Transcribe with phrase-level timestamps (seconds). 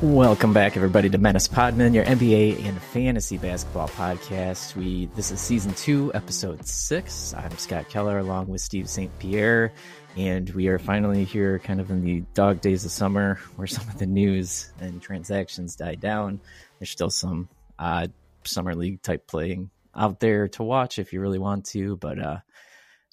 [0.00, 4.76] Welcome back, everybody, to Menace Podmen, your NBA and fantasy basketball podcast.
[4.76, 7.34] We this is season two, episode six.
[7.34, 9.10] I'm Scott Keller, along with Steve St.
[9.18, 9.72] Pierre,
[10.16, 13.88] and we are finally here, kind of in the dog days of summer, where some
[13.88, 16.40] of the news and transactions die down.
[16.78, 18.12] There's still some odd
[18.44, 22.38] summer league type playing out there to watch if you really want to, but uh,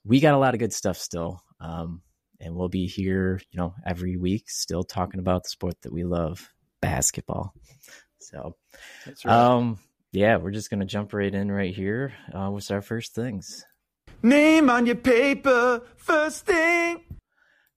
[0.05, 1.41] we got a lot of good stuff still.
[1.59, 2.03] Um,
[2.39, 6.03] and we'll be here, you know, every week, still talking about the sport that we
[6.03, 6.47] love
[6.85, 7.53] basketball.
[8.19, 8.55] So,
[9.07, 9.25] right.
[9.25, 9.79] um,
[10.11, 12.13] yeah, we're just gonna jump right in right here.
[12.31, 13.65] Uh, what's our first things?
[14.21, 17.01] Name on your paper, first thing.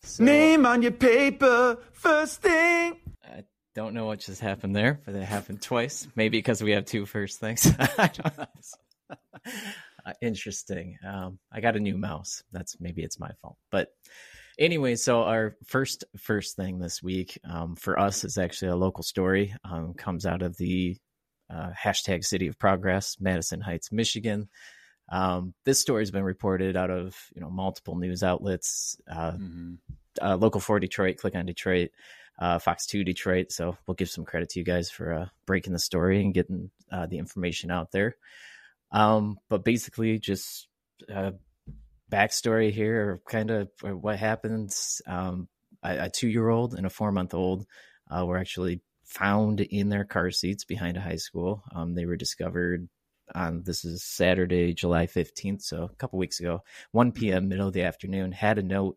[0.03, 3.01] So, Name on your paper, first thing.
[3.25, 3.45] I
[3.75, 6.07] don't know what just happened there, but it happened twice.
[6.15, 7.67] Maybe because we have two first things.
[7.99, 8.47] uh,
[10.21, 10.99] interesting.
[11.07, 12.43] Um, I got a new mouse.
[12.53, 13.89] That's maybe it's my fault, but
[14.59, 19.03] anyway, so our first first thing this week um, for us is actually a local
[19.03, 19.55] story.
[19.65, 20.97] Um, comes out of the
[21.51, 24.49] uh, hashtag City of Progress, Madison Heights, Michigan.
[25.11, 29.01] Um, this story has been reported out of you know multiple news outlets.
[29.11, 29.75] Uh, mm-hmm.
[30.21, 31.91] uh, local four Detroit, click on Detroit,
[32.39, 33.53] uh, Fox Two Detroit.
[33.53, 36.71] So we'll give some credit to you guys for uh, breaking the story and getting
[36.91, 38.17] uh, the information out there.
[38.91, 40.69] Um, but basically, just
[42.11, 45.03] backstory here, or kind of what happens.
[45.07, 45.49] Um,
[45.83, 47.67] a, a two year old and a four month old
[48.11, 51.63] uh, were actually found in their car seats behind a high school.
[51.75, 52.89] Um, they were discovered
[53.35, 57.75] on this is Saturday, July 15th, so a couple weeks ago, 1 p.m., middle of
[57.75, 58.97] the afternoon, had a note.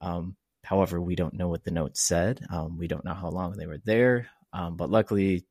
[0.00, 2.40] Um, however, we don't know what the note said.
[2.50, 4.28] Um, we don't know how long they were there.
[4.52, 5.44] Um, but luckily,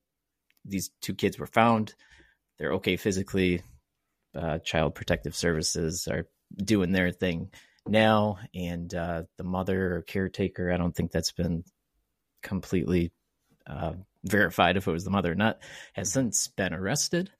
[0.63, 1.93] these two kids were found.
[2.57, 3.61] They're okay physically.
[4.33, 7.51] Uh, Child Protective Services are doing their thing
[7.87, 11.63] now, and uh, the mother or caretaker, I don't think that's been
[12.41, 13.11] completely
[13.67, 13.93] uh,
[14.23, 15.59] verified if it was the mother or not,
[15.93, 17.31] has since been arrested.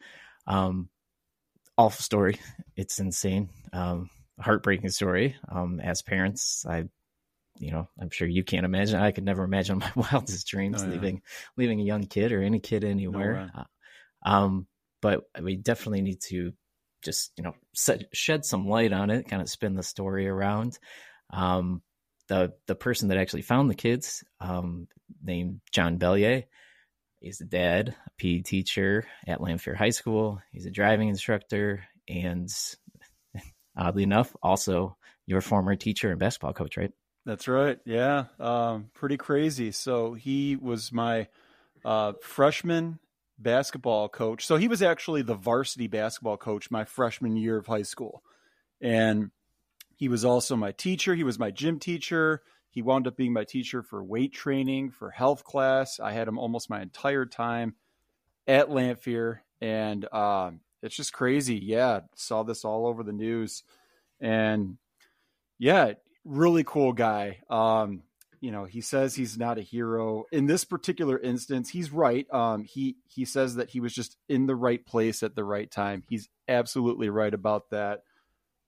[0.48, 0.90] Um,
[1.78, 2.40] awful story.
[2.76, 3.50] It's insane.
[3.74, 4.10] Um,
[4.40, 5.36] heartbreaking story.
[5.50, 6.86] Um, as parents, I,
[7.58, 9.00] you know, I'm sure you can't imagine.
[9.00, 10.92] I could never imagine my wildest dreams oh, yeah.
[10.92, 11.22] leaving,
[11.58, 13.50] leaving a young kid or any kid anywhere.
[13.56, 14.68] No, uh, um,
[15.02, 16.54] but we definitely need to
[17.06, 20.78] just you know set, shed some light on it, kind of spin the story around.
[21.32, 21.82] Um,
[22.28, 24.88] the the person that actually found the kids, um,
[25.24, 26.44] named John Belyea,
[27.20, 30.42] he's a dad, a PE teacher at Lamphere High School.
[30.52, 32.50] He's a driving instructor, and
[33.78, 36.92] oddly enough, also your former teacher and basketball coach, right?
[37.26, 37.80] That's right.
[37.86, 39.72] Yeah, um, pretty crazy.
[39.72, 41.28] So he was my
[41.84, 43.00] uh, freshman
[43.38, 44.46] basketball coach.
[44.46, 48.24] So he was actually the varsity basketball coach my freshman year of high school.
[48.82, 49.32] And
[49.96, 51.16] he was also my teacher.
[51.16, 52.42] He was my gym teacher.
[52.70, 56.00] He wound up being my teacher for weight training, for health class.
[56.00, 57.76] I had him almost my entire time
[58.48, 59.40] at Lamphere.
[59.62, 61.56] And um, it's just crazy.
[61.56, 63.64] Yeah, saw this all over the news.
[64.20, 64.78] And
[65.58, 65.94] yeah,
[66.26, 67.40] really cool guy.
[67.50, 68.04] Um,
[68.46, 70.26] you know he says he's not a hero.
[70.32, 72.32] In this particular instance he's right.
[72.32, 75.70] Um he he says that he was just in the right place at the right
[75.70, 76.04] time.
[76.08, 78.02] He's absolutely right about that.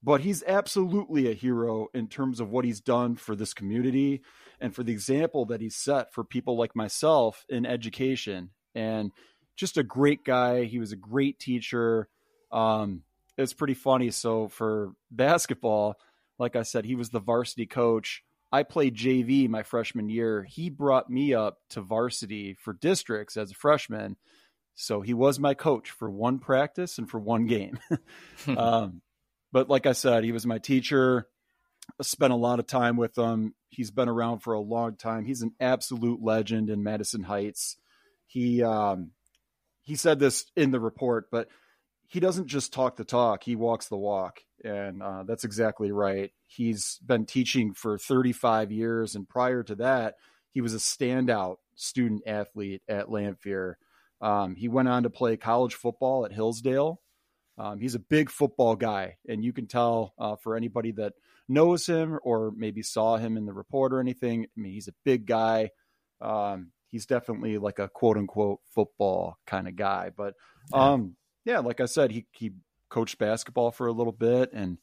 [0.02, 4.24] But he's absolutely a hero in terms of what he's done for this community
[4.60, 8.50] and for the example that he's set for people like myself in education.
[8.74, 9.12] And
[9.56, 10.64] just a great guy.
[10.64, 12.10] He was a great teacher.
[12.52, 13.04] Um
[13.38, 14.10] it's pretty funny.
[14.10, 15.98] So for basketball
[16.40, 20.44] like i said he was the varsity coach I played JV my freshman year.
[20.44, 24.16] He brought me up to varsity for districts as a freshman.
[24.76, 27.80] So he was my coach for one practice and for one game.
[28.48, 29.02] um,
[29.52, 31.28] but like I said, he was my teacher.
[32.00, 33.54] I spent a lot of time with him.
[33.70, 35.26] He's been around for a long time.
[35.26, 37.78] He's an absolute legend in Madison Heights.
[38.28, 39.12] He um,
[39.82, 41.48] he said this in the report, but
[42.08, 46.32] he doesn't just talk the talk; he walks the walk, and uh, that's exactly right.
[46.48, 50.16] He's been teaching for 35 years, and prior to that,
[50.52, 53.76] he was a standout student athlete at Lamphere.
[54.22, 57.02] Um, he went on to play college football at Hillsdale.
[57.58, 61.14] Um, he's a big football guy, and you can tell uh, for anybody that
[61.50, 64.46] knows him or maybe saw him in the report or anything.
[64.46, 65.72] I mean, he's a big guy.
[66.22, 70.12] Um, he's definitely like a quote unquote football kind of guy.
[70.16, 70.36] But
[70.74, 71.16] um,
[71.48, 72.52] yeah, like I said, he he
[72.90, 74.78] coached basketball for a little bit, and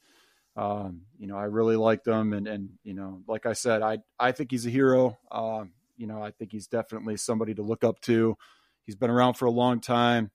[0.56, 3.99] um, you know, I really liked him, and and you know, like I said, I
[4.19, 5.19] I think he's a hero.
[5.31, 8.38] Um, you know, I think he's definitely somebody to look up to.
[8.87, 10.31] He's been around for a long time.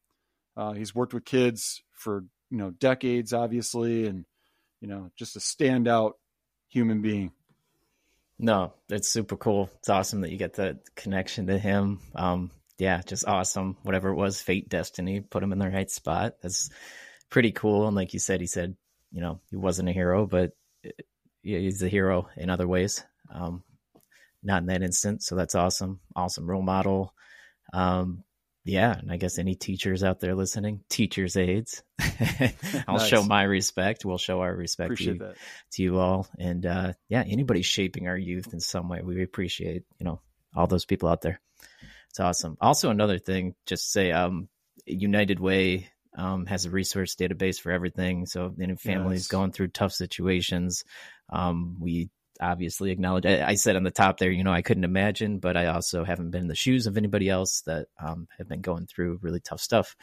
[0.55, 4.25] Uh, he's worked with kids for you know decades, obviously, and
[4.81, 6.11] you know, just a standout
[6.67, 7.31] human being.
[8.37, 9.71] No, it's super cool.
[9.79, 12.01] It's awesome that you get the connection to him.
[12.13, 13.77] Um, yeah, just awesome.
[13.83, 16.35] Whatever it was, fate, destiny, put him in the right spot.
[16.41, 16.69] That's
[17.29, 17.85] pretty cool.
[17.87, 18.75] And like you said, he said,
[19.11, 20.53] you know, he wasn't a hero, but
[21.43, 23.03] he's a hero in other ways.
[23.33, 23.63] Um,
[24.41, 25.25] not in that instance.
[25.25, 25.99] So that's awesome.
[26.15, 27.13] Awesome role model.
[27.73, 28.23] Um,
[28.65, 31.81] yeah, and I guess any teachers out there listening, teachers aides,
[32.87, 33.07] I'll nice.
[33.07, 34.05] show my respect.
[34.05, 35.33] We'll show our respect to you,
[35.73, 36.27] to you, all.
[36.37, 40.21] And uh, yeah, anybody shaping our youth in some way, we appreciate you know
[40.55, 41.41] all those people out there.
[42.09, 42.57] It's awesome.
[42.59, 44.50] Also, another thing, just say, um,
[44.85, 48.25] United Way um, has a resource database for everything.
[48.25, 49.27] So, any families yes.
[49.27, 50.83] going through tough situations,
[51.29, 52.09] um, we
[52.41, 53.25] obviously acknowledge.
[53.25, 56.03] I, I, said on the top there, you know, I couldn't imagine, but I also
[56.03, 59.39] haven't been in the shoes of anybody else that um, have been going through really
[59.39, 59.95] tough stuff.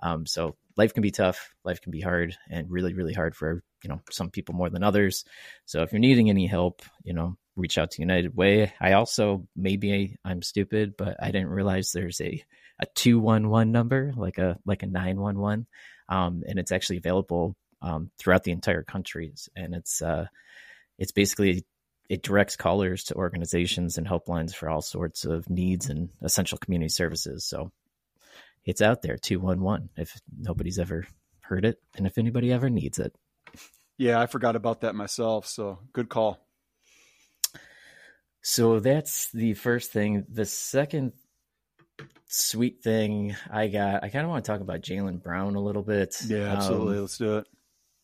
[0.00, 3.62] Um, so life can be tough, life can be hard, and really, really hard for
[3.82, 5.24] you know some people more than others.
[5.64, 8.72] So if you're needing any help, you know, reach out to United Way.
[8.80, 12.42] I also maybe I'm stupid, but I didn't realize there's a
[12.80, 15.66] a two one one number like a like a nine one one,
[16.08, 20.26] um, and it's actually available um, throughout the entire countries, and it's uh,
[20.98, 21.64] it's basically
[22.08, 26.88] it directs callers to organizations and helplines for all sorts of needs and essential community
[26.88, 27.44] services.
[27.44, 27.70] So
[28.64, 31.06] it's out there, 211, if nobody's ever
[31.40, 33.14] heard it and if anybody ever needs it.
[33.98, 35.46] Yeah, I forgot about that myself.
[35.46, 36.38] So good call.
[38.48, 40.24] So that's the first thing.
[40.28, 41.12] The second
[42.26, 45.82] sweet thing I got, I kind of want to talk about Jaylen Brown a little
[45.82, 46.16] bit.
[46.26, 46.96] Yeah, absolutely.
[46.96, 47.46] Um, Let's do it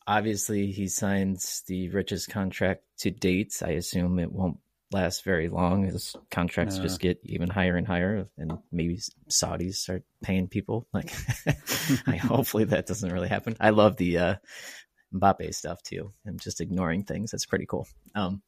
[0.06, 3.62] obviously he signs the richest contract to date.
[3.64, 4.58] I assume it won't
[4.92, 5.84] last very long.
[5.84, 6.82] His contracts yeah.
[6.82, 10.86] just get even higher and higher, and maybe Saudis start paying people.
[10.92, 11.12] Like,
[12.06, 13.56] I, hopefully that doesn't really happen.
[13.60, 14.34] I love the uh,
[15.14, 17.30] Mbappe stuff too, I'm just ignoring things.
[17.30, 17.86] That's pretty cool.
[18.14, 18.42] Um,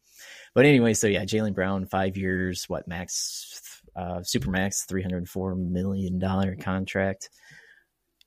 [0.54, 5.28] but anyway, so yeah, Jaylen Brown, five years, what max, uh, super max, three hundred
[5.28, 7.30] four million dollar contract,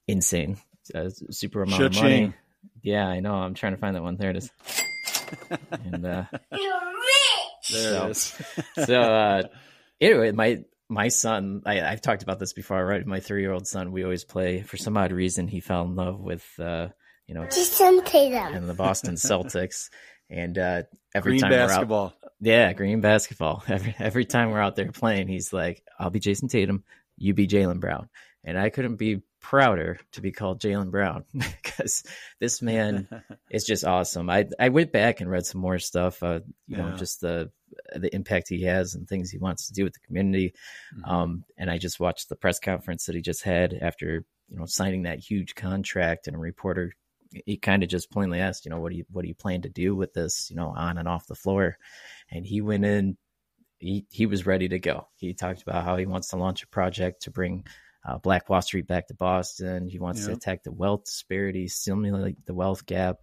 [0.07, 0.57] insane,
[0.93, 2.03] uh, super amount Cha-ching.
[2.03, 2.33] of money.
[2.81, 3.33] Yeah, I know.
[3.33, 4.17] I'm trying to find that one.
[4.17, 4.51] There it is.
[5.71, 6.59] and uh, there
[7.61, 8.41] so, it is.
[8.85, 9.43] so uh,
[9.99, 13.05] anyway, my my son, I, have talked about this before, right?
[13.05, 14.61] My three year old son, we always play.
[14.61, 16.89] For some odd reason, he fell in love with uh,
[17.29, 19.89] you know, Jayson Tatum and the Boston Celtics.
[20.29, 20.83] And uh,
[21.13, 22.13] every green time basketball.
[22.21, 23.63] We're out, yeah, green basketball.
[23.67, 26.83] Every every time we're out there playing, he's like, "I'll be Jayson Tatum,
[27.17, 28.09] you be Jaylen Brown,"
[28.43, 32.03] and I couldn't be prouder to be called Jaylen Brown because
[32.39, 33.07] this man
[33.51, 34.29] is just awesome.
[34.29, 36.21] I I went back and read some more stuff.
[36.23, 36.89] Uh, you yeah.
[36.89, 37.51] know, just the
[37.95, 40.53] the impact he has and things he wants to do with the community.
[40.95, 41.09] Mm-hmm.
[41.09, 44.65] Um, and I just watched the press conference that he just had after you know
[44.65, 46.27] signing that huge contract.
[46.27, 46.93] And a reporter
[47.31, 49.61] he kind of just plainly asked, you know, what do you what do you plan
[49.61, 51.77] to do with this, you know, on and off the floor?
[52.31, 53.17] And he went in.
[53.77, 55.07] He, he was ready to go.
[55.15, 57.65] He talked about how he wants to launch a project to bring
[58.05, 59.87] uh, Black Wall Street back to Boston.
[59.87, 63.17] He wants to attack the wealth disparity, stimulate the wealth gap.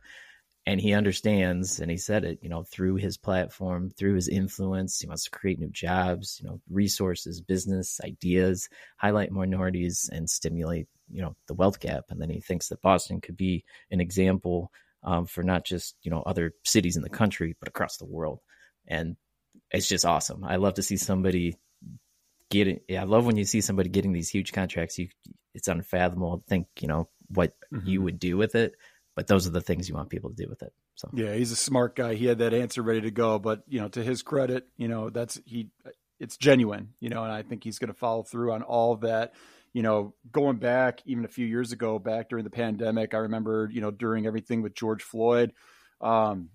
[0.69, 4.99] And he understands, and he said it, you know, through his platform, through his influence,
[4.99, 10.89] he wants to create new jobs, you know, resources, business ideas, highlight minorities, and stimulate,
[11.09, 12.07] you know, the wealth gap.
[12.11, 14.73] And then he thinks that Boston could be an example
[15.07, 18.41] um, for not just you know other cities in the country, but across the world.
[18.87, 19.17] And
[19.71, 20.45] it's just awesome.
[20.45, 21.57] I love to see somebody
[22.51, 24.99] getting yeah, I love when you see somebody getting these huge contracts.
[24.99, 25.09] You
[25.55, 27.89] it's unfathomable to think, you know, what mm-hmm.
[27.89, 28.75] you would do with it.
[29.17, 30.73] But those are the things you want people to do with it.
[30.95, 32.15] So Yeah, he's a smart guy.
[32.15, 33.39] He had that answer ready to go.
[33.39, 35.71] But, you know, to his credit, you know, that's he
[36.21, 39.35] it's genuine, you know, and I think he's gonna follow through on all that.
[39.73, 43.69] You know, going back even a few years ago, back during the pandemic, I remember,
[43.73, 45.53] you know, during everything with George Floyd,
[46.01, 46.51] um,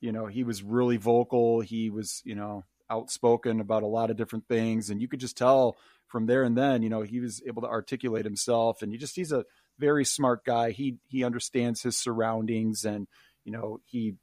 [0.00, 1.60] you know, he was really vocal.
[1.60, 5.36] He was, you know, outspoken about a lot of different things and you could just
[5.36, 8.98] tell from there and then you know he was able to articulate himself and he
[8.98, 9.44] just he's a
[9.78, 10.70] very smart guy.
[10.70, 13.06] He he understands his surroundings and
[13.44, 14.14] you know he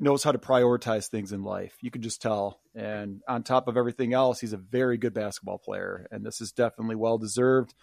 [0.00, 1.76] knows how to prioritize things in life.
[1.80, 2.60] You can just tell.
[2.74, 6.06] And on top of everything else he's a very good basketball player.
[6.10, 7.74] And this is definitely well deserved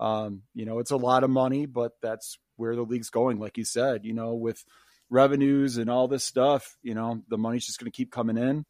[0.00, 3.56] um, you know it's a lot of money but that's where the league's going like
[3.56, 4.64] you said you know with
[5.10, 8.64] revenues and all this stuff you know the money's just going to keep coming in.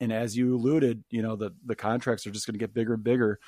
[0.00, 2.94] And as you alluded, you know the the contracts are just going to get bigger
[2.94, 3.38] and bigger.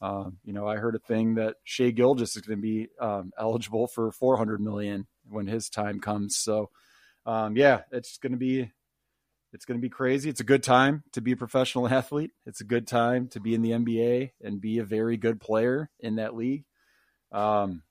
[0.00, 3.32] Um, you know, I heard a thing that Shai Gilgeous is going to be um,
[3.38, 6.36] eligible for 400 million when his time comes.
[6.36, 6.70] So,
[7.26, 8.70] um, yeah, it's going to be
[9.52, 10.30] it's going to be crazy.
[10.30, 12.30] It's a good time to be a professional athlete.
[12.46, 15.90] It's a good time to be in the NBA and be a very good player
[15.98, 16.64] in that league.
[17.32, 17.82] Um,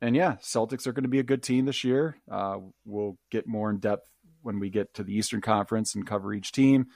[0.00, 2.16] and yeah, Celtics are going to be a good team this year.
[2.30, 4.08] Uh, we'll get more in depth
[4.42, 6.86] when we get to the Eastern Conference and cover each team.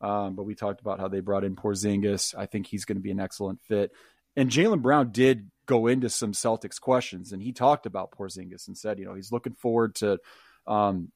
[0.00, 2.34] Um, but we talked about how they brought in Porzingis.
[2.36, 3.92] I think he's going to be an excellent fit.
[4.36, 8.76] And Jaylen Brown did go into some Celtics questions, and he talked about Porzingis and
[8.76, 10.18] said, you know, he's looking forward to
[10.66, 11.10] um,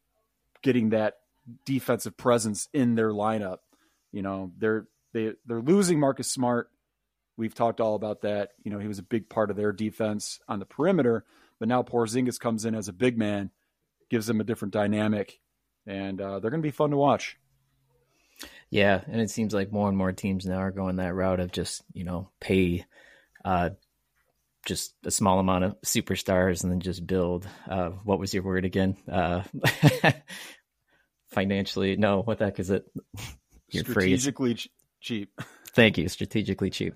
[0.62, 1.14] getting that
[1.64, 3.58] defensive presence in their lineup.
[4.12, 6.70] You know, they're they they're losing Marcus Smart.
[7.36, 8.50] We've talked all about that.
[8.62, 11.24] You know, he was a big part of their defense on the perimeter,
[11.58, 13.50] but now Porzingis comes in as a big man,
[14.10, 15.40] gives them a different dynamic,
[15.86, 17.38] and uh, they're going to be fun to watch.
[18.70, 21.50] Yeah, and it seems like more and more teams now are going that route of
[21.50, 22.86] just you know pay
[23.44, 23.70] uh,
[24.66, 27.48] just a small amount of superstars and then just build.
[27.68, 28.96] Uh, what was your word again?
[29.10, 29.42] Uh,
[31.30, 32.22] financially, no.
[32.22, 32.84] What the heck is it?
[33.72, 34.68] Your strategically ch-
[35.00, 35.40] cheap.
[35.74, 36.08] Thank you.
[36.08, 36.94] Strategically cheap.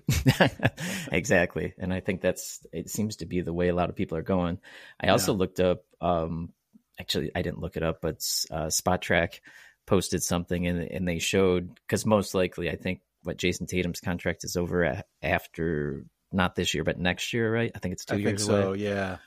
[1.09, 2.89] exactly, and I think that's it.
[2.89, 4.59] Seems to be the way a lot of people are going.
[4.99, 5.39] I also yeah.
[5.39, 5.85] looked up.
[6.01, 6.51] Um,
[6.99, 8.15] actually, I didn't look it up, but
[8.51, 9.39] uh, Spotrac
[9.85, 14.43] posted something and and they showed because most likely I think what Jayson Tatum's contract
[14.43, 17.71] is over after not this year, but next year, right?
[17.73, 18.79] I think it's two I years so, away.
[18.79, 19.17] Yeah.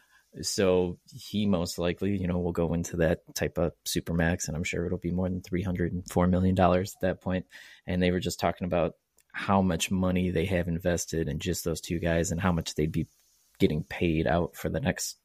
[0.42, 4.56] So he most likely, you know, will go into that type of super max, and
[4.56, 7.46] I'm sure it'll be more than three hundred and four million dollars at that point.
[7.86, 8.94] And they were just talking about
[9.32, 12.92] how much money they have invested in just those two guys, and how much they'd
[12.92, 13.06] be
[13.58, 15.16] getting paid out for the next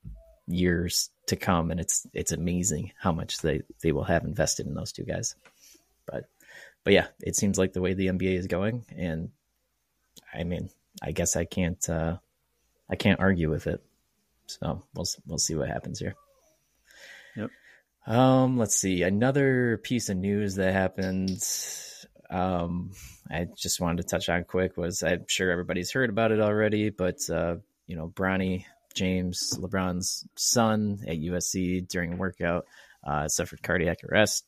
[0.48, 1.72] years to come.
[1.72, 5.36] And it's it's amazing how much they they will have invested in those two guys.
[6.06, 6.26] But
[6.84, 9.30] but yeah, it seems like the way the NBA is going, and
[10.34, 10.70] I mean,
[11.02, 12.18] I guess I can't uh,
[12.90, 13.82] I can't argue with it.
[14.48, 16.16] So we'll we'll see what happens here.
[17.36, 17.50] Yep.
[18.06, 21.42] Um, let's see another piece of news that happened.
[22.30, 22.92] Um,
[23.30, 26.90] I just wanted to touch on quick was I'm sure everybody's heard about it already,
[26.90, 27.56] but uh,
[27.88, 32.66] you know, Bronny James, LeBron's son at USC during a workout,
[33.04, 34.46] uh, suffered cardiac arrest.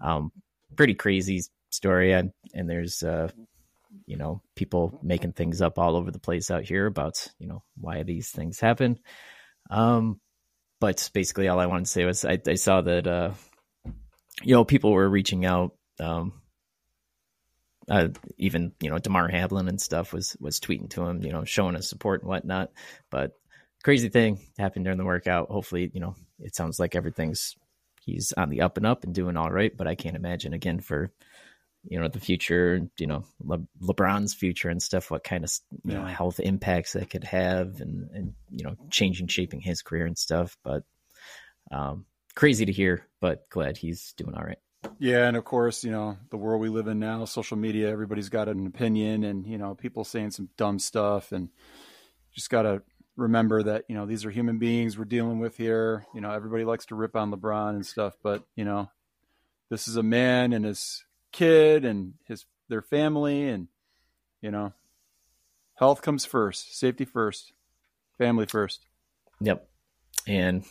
[0.00, 0.32] Um,
[0.76, 3.28] pretty crazy story, and, and there's uh,
[4.06, 7.62] you know people making things up all over the place out here about you know
[7.76, 8.98] why these things happen
[9.70, 10.18] um
[10.80, 13.32] but basically all i wanted to say was i, I saw that uh
[14.42, 16.32] you know people were reaching out um
[17.90, 18.08] uh,
[18.38, 21.74] even you know Damar Hamlin and stuff was was tweeting to him, you know, showing
[21.74, 22.70] his support and whatnot.
[23.10, 23.32] But
[23.82, 25.48] crazy thing happened during the workout.
[25.50, 27.56] Hopefully, you know, it sounds like everything's
[28.04, 29.76] he's on the up and up and doing all right.
[29.76, 31.12] But I can't imagine again for
[31.84, 35.52] you know the future you know Le- lebron's future and stuff what kind of
[35.84, 36.00] you yeah.
[36.00, 40.16] know health impacts that could have and and you know changing shaping his career and
[40.16, 40.84] stuff but
[41.72, 44.58] um crazy to hear but glad he's doing all right
[44.98, 48.28] yeah and of course you know the world we live in now social media everybody's
[48.28, 51.48] got an opinion and you know people saying some dumb stuff and
[52.32, 52.82] just got to
[53.16, 56.06] remember that you know these are human beings we're dealing with here.
[56.14, 58.90] You know everybody likes to rip on lebron and stuff but you know
[59.70, 63.68] this is a man and his kid and his their family and
[64.40, 64.72] you know
[65.74, 67.52] health comes first safety first
[68.18, 68.86] family first.
[69.40, 69.68] Yep.
[70.26, 70.64] And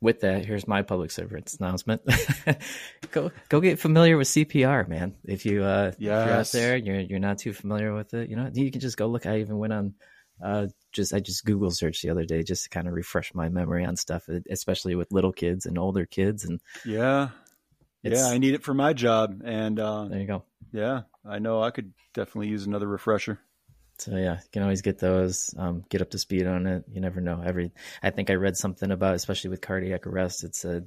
[0.00, 2.02] with that here's my public service announcement.
[3.10, 5.14] Go go get familiar with cpr man.
[5.24, 5.98] If you uh yes.
[5.98, 8.80] if you're out there you're you're not too familiar with it you know you can
[8.80, 9.26] just go look.
[9.26, 9.94] I even went on
[10.42, 13.48] uh just i just google searched the other day just to kind of refresh my
[13.48, 17.28] memory on stuff especially with little kids and older kids and yeah
[18.02, 20.44] yeah, I need it for my job, and uh, there you go.
[20.72, 23.40] Yeah, I know I could definitely use another refresher.
[23.98, 26.84] So yeah, you can always get those, um, get up to speed on it.
[26.88, 27.42] You never know.
[27.44, 30.44] Every, I think I read something about, especially with cardiac arrest.
[30.44, 30.86] It said,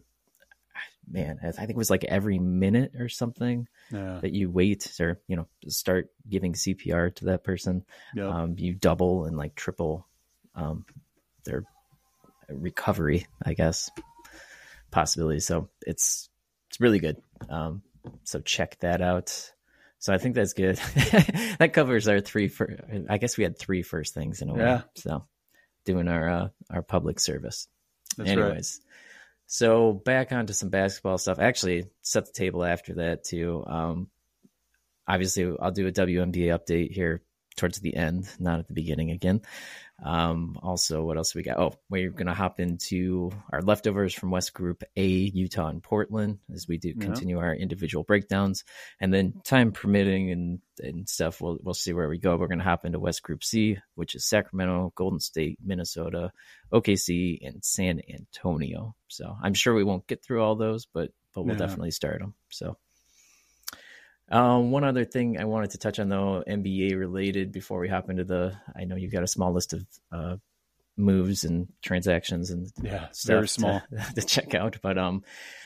[1.12, 4.20] man, I think it was like every minute or something yeah.
[4.22, 7.84] that you wait or you know start giving CPR to that person,
[8.16, 8.28] yep.
[8.28, 10.08] um, you double and like triple
[10.56, 10.86] um,
[11.44, 11.64] their
[12.50, 13.90] recovery, I guess,
[14.92, 15.40] possibility.
[15.40, 16.30] So it's
[16.70, 17.18] it's really good.
[17.50, 17.82] Um,
[18.24, 19.52] so check that out.
[20.00, 20.78] So I think that's good.
[21.60, 22.48] that covers our three.
[22.48, 24.62] For, I guess we had three first things in a way.
[24.62, 24.82] Yeah.
[24.96, 25.26] So
[25.86, 27.68] doing our uh, our public service.
[28.18, 28.92] That's Anyways, right.
[29.54, 31.38] So back onto some basketball stuff.
[31.38, 33.66] Actually, set the table after that too.
[33.68, 34.08] Um,
[35.06, 37.22] obviously, I'll do a WNBA update here
[37.58, 39.42] towards the end, not at the beginning again.
[40.04, 41.60] Um, also, what else we got?
[41.60, 46.40] Oh, we're going to hop into our leftovers from West Group A, Utah and Portland,
[46.54, 47.06] as we do yeah.
[47.06, 48.64] continue our individual breakdowns.
[49.00, 52.36] And then, time permitting and, and stuff, we'll, we'll see where we go.
[52.36, 56.32] We're going to hop into West Group C, which is Sacramento, Golden State, Minnesota,
[56.74, 58.96] OKC, and San Antonio.
[59.08, 61.60] So I'm sure we won't get through all those, but but we'll yeah.
[61.60, 62.34] definitely start them.
[62.50, 62.78] So
[64.32, 68.10] um, one other thing I wanted to touch on, though, NBA related, before we hop
[68.10, 70.38] into the, I know you've got a small list of uh,
[70.98, 74.78] moves and transactions and yeah, very small to, to, check out.
[74.82, 75.24] But um,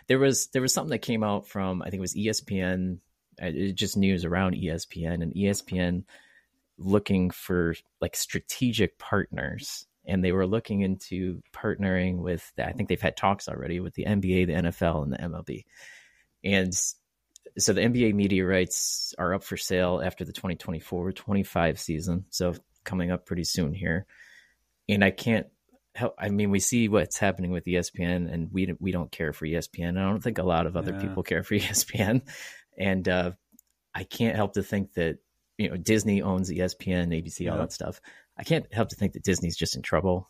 [0.07, 2.99] there was there was something that came out from I think it was ESPN
[3.37, 6.03] it just news around ESPN and ESPN
[6.77, 13.01] looking for like strategic partners and they were looking into partnering with I think they've
[13.01, 15.65] had talks already with the NBA, the NFL and the MLB.
[16.43, 16.73] And
[17.57, 23.11] so the NBA media rights are up for sale after the 2024-25 season, so coming
[23.11, 24.05] up pretty soon here.
[24.87, 25.47] And I can't
[25.95, 29.45] help I mean we see what's happening with ESPN and we we don't care for
[29.45, 29.97] ESPN.
[29.97, 31.01] I don't think a lot of other yeah.
[31.01, 32.21] people care for ESPN.
[32.77, 33.31] And uh,
[33.93, 35.19] I can't help to think that
[35.57, 37.51] you know Disney owns ESPN, ABC, yeah.
[37.51, 38.01] all that stuff.
[38.37, 40.29] I can't help to think that Disney's just in trouble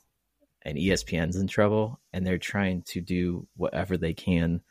[0.61, 4.61] and ESPN's in trouble and they're trying to do whatever they can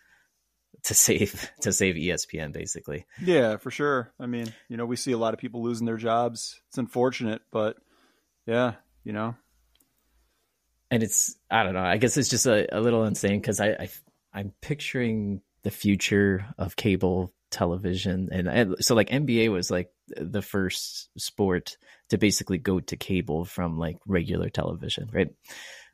[0.84, 3.06] to save to save ESPN basically.
[3.20, 4.12] Yeah, for sure.
[4.18, 6.60] I mean, you know, we see a lot of people losing their jobs.
[6.68, 7.76] It's unfortunate, but
[8.46, 9.34] yeah, you know.
[10.90, 11.84] And it's I don't know.
[11.84, 13.88] I guess it's just a, a little insane because I, I
[14.32, 20.42] I'm picturing the future of cable television and, and, so like NBA was like the
[20.42, 21.76] first sport
[22.08, 25.30] to basically go to cable from like regular television, right?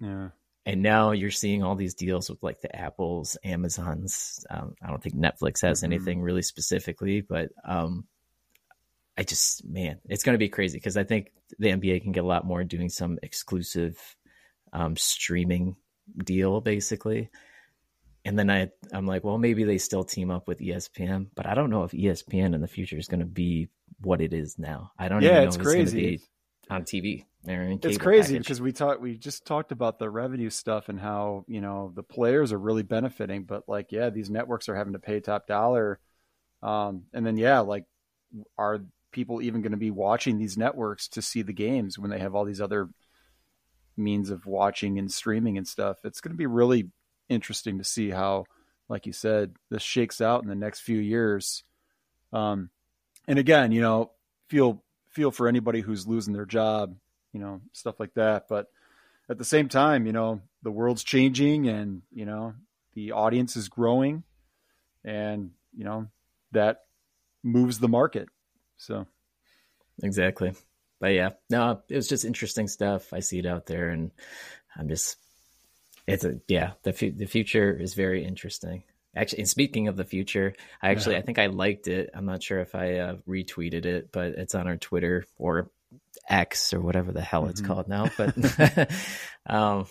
[0.01, 0.31] Yeah.
[0.67, 4.45] And now you're seeing all these deals with like the Apples, Amazons.
[4.51, 5.93] Um, I don't think Netflix has mm-hmm.
[5.93, 8.07] anything really specifically, but um,
[9.17, 12.25] I just man, it's going to be crazy because I think the NBA can get
[12.25, 13.99] a lot more doing some exclusive
[14.73, 15.77] um, streaming
[16.25, 17.31] deal basically
[18.25, 21.55] and then I I'm like, well, maybe they still team up with ESPN, but I
[21.55, 23.69] don't know if ESPN in the future is going to be
[24.01, 24.93] what it is now.
[24.99, 25.23] I don't.
[25.23, 26.29] Yeah, it's crazy it's
[26.71, 27.25] on TV.
[27.89, 28.45] it's crazy package.
[28.45, 32.03] because we talked we just talked about the revenue stuff and how you know the
[32.03, 35.99] players are really benefiting, but like yeah, these networks are having to pay top dollar,
[36.63, 37.85] um, and then yeah, like
[38.59, 38.81] are
[39.13, 42.35] people even going to be watching these networks to see the games when they have
[42.35, 42.89] all these other
[43.97, 45.99] means of watching and streaming and stuff?
[46.05, 46.91] It's going to be really
[47.29, 48.45] interesting to see how,
[48.89, 51.65] like you said, this shakes out in the next few years.
[52.33, 52.71] Um,
[53.27, 54.13] and again, you know,
[54.49, 56.95] feel feel for anybody who's losing their job,
[57.33, 58.47] you know, stuff like that.
[58.49, 58.67] But
[59.29, 62.55] at the same time, you know, the world's changing, and you know,
[62.95, 64.25] the audience is growing,
[65.05, 66.09] and you know,
[66.53, 66.83] that
[67.43, 68.29] moves the market.
[68.77, 69.07] So,
[70.03, 70.53] exactly.
[71.01, 73.13] But yeah, no, it was just interesting stuff.
[73.13, 74.11] I see it out there, and
[74.77, 75.17] I'm just
[76.07, 78.83] it's a yeah the fu- the future is very interesting
[79.15, 81.21] actually and speaking of the future i actually yeah.
[81.21, 84.55] i think i liked it i'm not sure if i uh, retweeted it but it's
[84.55, 85.71] on our twitter or
[86.29, 87.73] x or whatever the hell it's mm-hmm.
[87.73, 88.37] called now but
[89.47, 89.87] um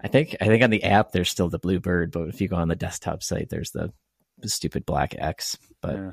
[0.00, 2.48] i think i think on the app there's still the blue bird but if you
[2.48, 3.92] go on the desktop site there's the,
[4.38, 6.12] the stupid black x but yeah.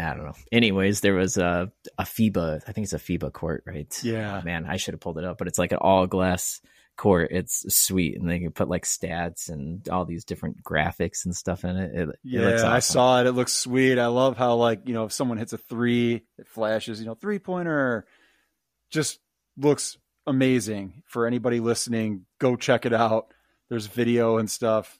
[0.00, 0.34] I don't know.
[0.52, 2.62] Anyways, there was a a FIBA.
[2.68, 3.92] I think it's a FIBA court, right?
[4.04, 4.38] Yeah.
[4.38, 6.60] Oh, man, I should have pulled it up, but it's like an all glass
[6.98, 11.34] court it's sweet and they can put like stats and all these different graphics and
[11.34, 12.72] stuff in it, it yeah it awesome.
[12.72, 13.26] i saw it.
[13.26, 13.98] It looks sweet.
[13.98, 17.14] I love how like you know if someone hits a three it flashes you know
[17.14, 18.04] three pointer
[18.90, 19.20] just
[19.56, 21.02] looks amazing.
[21.06, 23.32] For anybody listening go check it out.
[23.70, 24.98] There's video and stuff.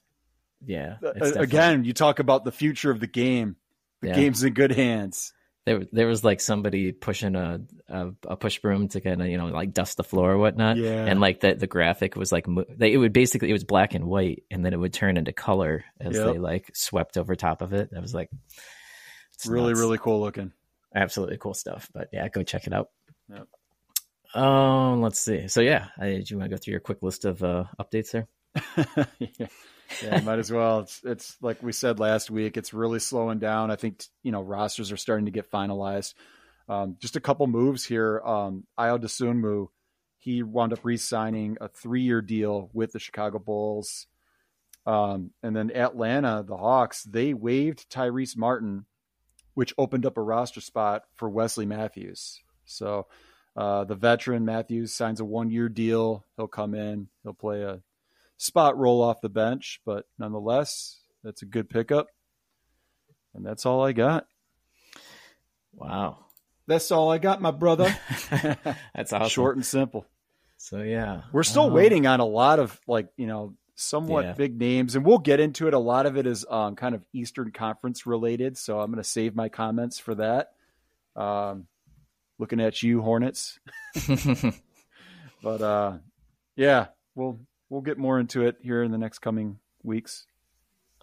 [0.64, 3.56] Yeah uh, again you talk about the future of the game.
[4.02, 4.14] The yeah.
[4.14, 5.32] game's in good hands
[5.68, 9.36] there there was like somebody pushing a, a, a push broom to kind of you
[9.36, 10.78] know like dust the floor or whatnot.
[10.78, 11.04] Yeah.
[11.04, 14.06] And like the the graphic was like they, it would basically it was black and
[14.06, 16.32] white, and then it would turn into color as yep.
[16.32, 17.90] they like swept over top of it.
[17.92, 18.30] That was like
[19.46, 19.80] really nuts.
[19.80, 20.52] really cool looking.
[20.94, 21.90] Absolutely cool stuff.
[21.92, 22.88] But yeah, go check it out.
[23.28, 24.42] Yep.
[24.42, 25.48] Um, let's see.
[25.48, 28.10] So yeah, I, do you want to go through your quick list of uh, updates
[28.10, 28.26] there?
[29.18, 29.46] yeah
[30.02, 30.80] yeah, might as well.
[30.80, 32.56] It's it's like we said last week.
[32.56, 33.70] It's really slowing down.
[33.70, 36.14] I think you know rosters are starting to get finalized.
[36.68, 38.20] Um, just a couple moves here.
[38.20, 39.68] Um, Ayo Dosunmu,
[40.18, 44.06] he wound up re-signing a three-year deal with the Chicago Bulls.
[44.84, 48.84] Um, and then Atlanta, the Hawks, they waived Tyrese Martin,
[49.54, 52.40] which opened up a roster spot for Wesley Matthews.
[52.64, 53.06] So
[53.56, 56.24] uh, the veteran Matthews signs a one-year deal.
[56.36, 57.08] He'll come in.
[57.22, 57.80] He'll play a
[58.38, 62.06] spot role off the bench, but nonetheless, that's a good pickup.
[63.34, 64.26] And that's all I got.
[65.74, 66.24] Wow.
[66.66, 67.94] That's all I got, my brother.
[68.94, 69.28] that's awesome.
[69.28, 70.06] Short and simple.
[70.56, 71.22] So yeah.
[71.32, 74.32] We're still um, waiting on a lot of like, you know, somewhat yeah.
[74.32, 75.74] big names and we'll get into it.
[75.74, 79.08] A lot of it is um, kind of Eastern Conference related, so I'm going to
[79.08, 80.50] save my comments for that.
[81.14, 81.66] Um,
[82.38, 83.58] looking at you, Hornets.
[85.42, 85.98] but uh,
[86.56, 87.38] yeah, we'll
[87.70, 90.26] we'll get more into it here in the next coming weeks.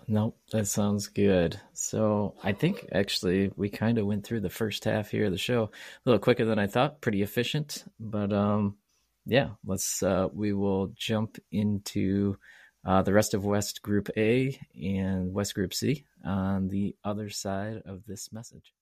[0.07, 1.59] Nope, that sounds good.
[1.73, 5.37] So I think actually we kind of went through the first half here of the
[5.37, 5.69] show a
[6.05, 7.01] little quicker than I thought.
[7.01, 8.77] Pretty efficient, but um,
[9.25, 12.37] yeah, let's uh, we will jump into
[12.85, 17.81] uh, the rest of West Group A and West Group C on the other side
[17.85, 18.73] of this message.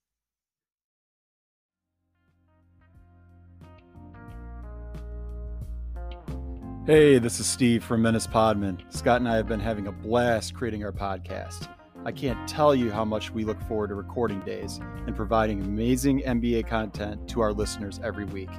[6.85, 8.77] Hey, this is Steve from Menace Podmen.
[8.93, 11.69] Scott and I have been having a blast creating our podcast.
[12.03, 16.23] I can't tell you how much we look forward to recording days and providing amazing
[16.23, 18.49] NBA content to our listeners every week.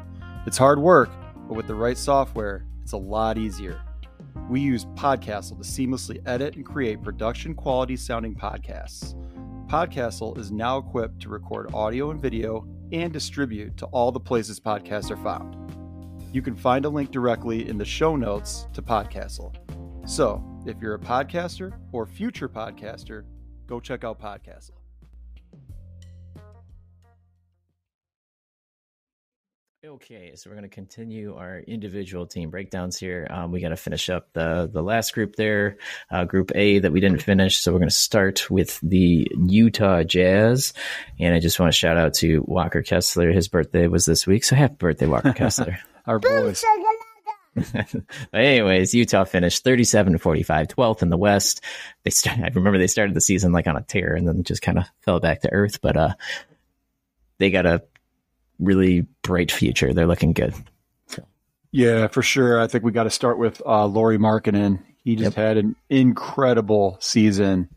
[0.46, 1.10] It's hard work,
[1.46, 3.78] but with the right software, it's a lot easier.
[4.48, 9.14] We use Podcastle to seamlessly edit and create production quality sounding podcasts.
[9.68, 14.58] Podcastle is now equipped to record audio and video and distribute to all the places
[14.58, 15.58] podcasts are found.
[16.34, 19.54] You can find a link directly in the show notes to Podcastle.
[20.04, 23.22] So, if you're a podcaster or future podcaster,
[23.68, 24.72] go check out Podcastle.
[29.86, 33.28] Okay, so we're going to continue our individual team breakdowns here.
[33.30, 35.76] Um, we got to finish up the the last group there,
[36.10, 37.58] uh, Group A that we didn't finish.
[37.58, 40.72] So we're going to start with the Utah Jazz,
[41.20, 43.30] and I just want to shout out to Walker Kessler.
[43.30, 45.78] His birthday was this week, so happy birthday, Walker Kessler.
[46.06, 46.64] Our boys.
[48.32, 51.62] anyways, Utah finished 37 to 45, 12th in the West.
[52.02, 54.62] They start, I remember they started the season like on a tear and then just
[54.62, 56.14] kind of fell back to earth, but uh,
[57.38, 57.82] they got a
[58.58, 59.92] really bright future.
[59.92, 60.54] They're looking good.
[61.70, 62.60] Yeah, for sure.
[62.60, 64.80] I think we got to start with uh, Lauri Markkanen.
[65.02, 65.46] He just yep.
[65.46, 67.68] had an incredible season.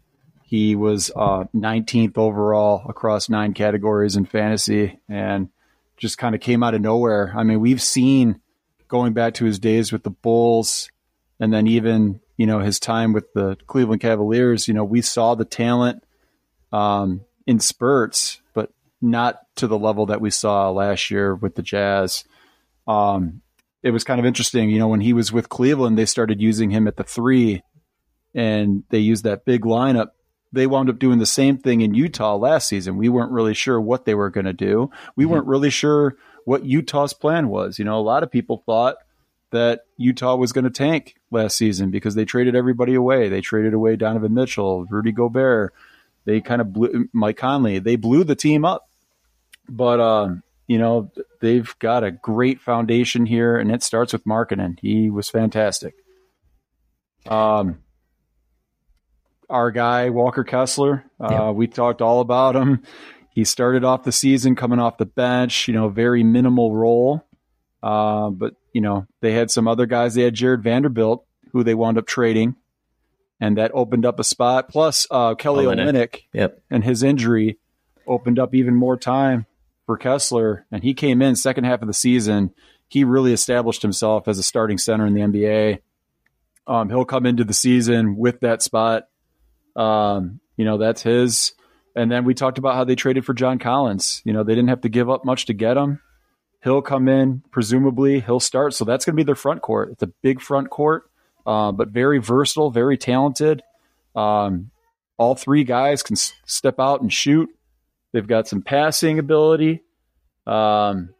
[0.43, 5.49] He was uh, 19th overall across nine categories in fantasy and
[5.97, 7.33] just kind of came out of nowhere.
[7.35, 8.39] I mean, we've seen
[8.87, 10.89] going back to his days with the Bulls
[11.39, 15.35] and then even, you know, his time with the Cleveland Cavaliers, you know, we saw
[15.35, 16.03] the talent
[16.71, 21.61] um, in spurts, but not to the level that we saw last year with the
[21.61, 22.23] Jazz.
[22.87, 23.41] Um,
[23.83, 26.69] it was kind of interesting, you know, when he was with Cleveland, they started using
[26.69, 27.61] him at the three
[28.33, 30.09] and they used that big lineup.
[30.53, 32.97] They wound up doing the same thing in Utah last season.
[32.97, 34.89] We weren't really sure what they were going to do.
[35.15, 35.33] We mm-hmm.
[35.33, 37.77] weren't really sure what Utah's plan was.
[37.77, 38.95] You know, a lot of people thought
[39.51, 43.29] that Utah was going to tank last season because they traded everybody away.
[43.29, 45.73] They traded away Donovan Mitchell, Rudy Gobert.
[46.25, 47.79] They kind of blew Mike Conley.
[47.79, 48.89] They blew the team up.
[49.69, 54.79] But um, you know, they've got a great foundation here, and it starts with Markkanen.
[54.81, 55.95] He was fantastic.
[57.25, 57.79] Um,
[59.49, 61.49] our guy Walker Kessler, uh, yeah.
[61.51, 62.83] we talked all about him.
[63.29, 67.23] He started off the season coming off the bench, you know, very minimal role.
[67.83, 70.15] Uh, but, you know, they had some other guys.
[70.15, 72.55] They had Jared Vanderbilt, who they wound up trading,
[73.39, 74.69] and that opened up a spot.
[74.69, 76.63] Plus, uh, Kelly Olynyk yep.
[76.71, 77.59] and his injury
[78.07, 79.45] opened up even more time
[79.85, 80.65] for Kessler.
[80.71, 82.55] And he came in second half of the season.
[82.87, 85.79] He really established himself as a starting center in the NBA.
[86.65, 89.03] Um, he'll come into the season with that spot.
[89.77, 91.53] Um, you know, that's his.
[91.95, 94.21] And then we talked about how they traded for John Collins.
[94.25, 96.01] You know, they didn't have to give up much to get him.
[96.63, 98.73] He'll come in, presumably, he'll start.
[98.73, 99.91] So that's going to be their front court.
[99.91, 101.09] It's a big front court,
[101.45, 103.63] uh, but very versatile, very talented.
[104.15, 104.71] Um,
[105.17, 107.49] all three guys can s- step out and shoot.
[108.11, 109.83] They've got some passing ability.
[110.45, 111.13] Um,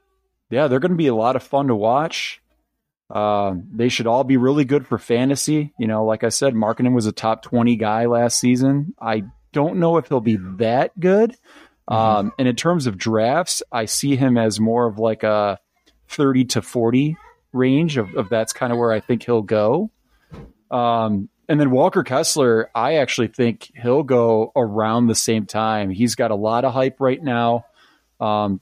[0.49, 2.41] yeah, they're going to be a lot of fun to watch.
[3.09, 5.73] Uh, they should all be really good for fantasy.
[5.79, 8.93] You know, like I said, Markkanen was a top 20 guy last season.
[9.01, 11.31] I don't know if he'll be that good.
[11.89, 11.93] Mm-hmm.
[11.93, 15.59] Um, and in terms of drafts, I see him as more of like a
[16.09, 17.17] 30 to 40
[17.53, 19.89] range of, of that's kind of where I think he'll go.
[20.69, 25.89] Um, and then Walker Kessler, I actually think he'll go around the same time.
[25.89, 27.65] He's got a lot of hype right now,
[28.19, 28.59] um,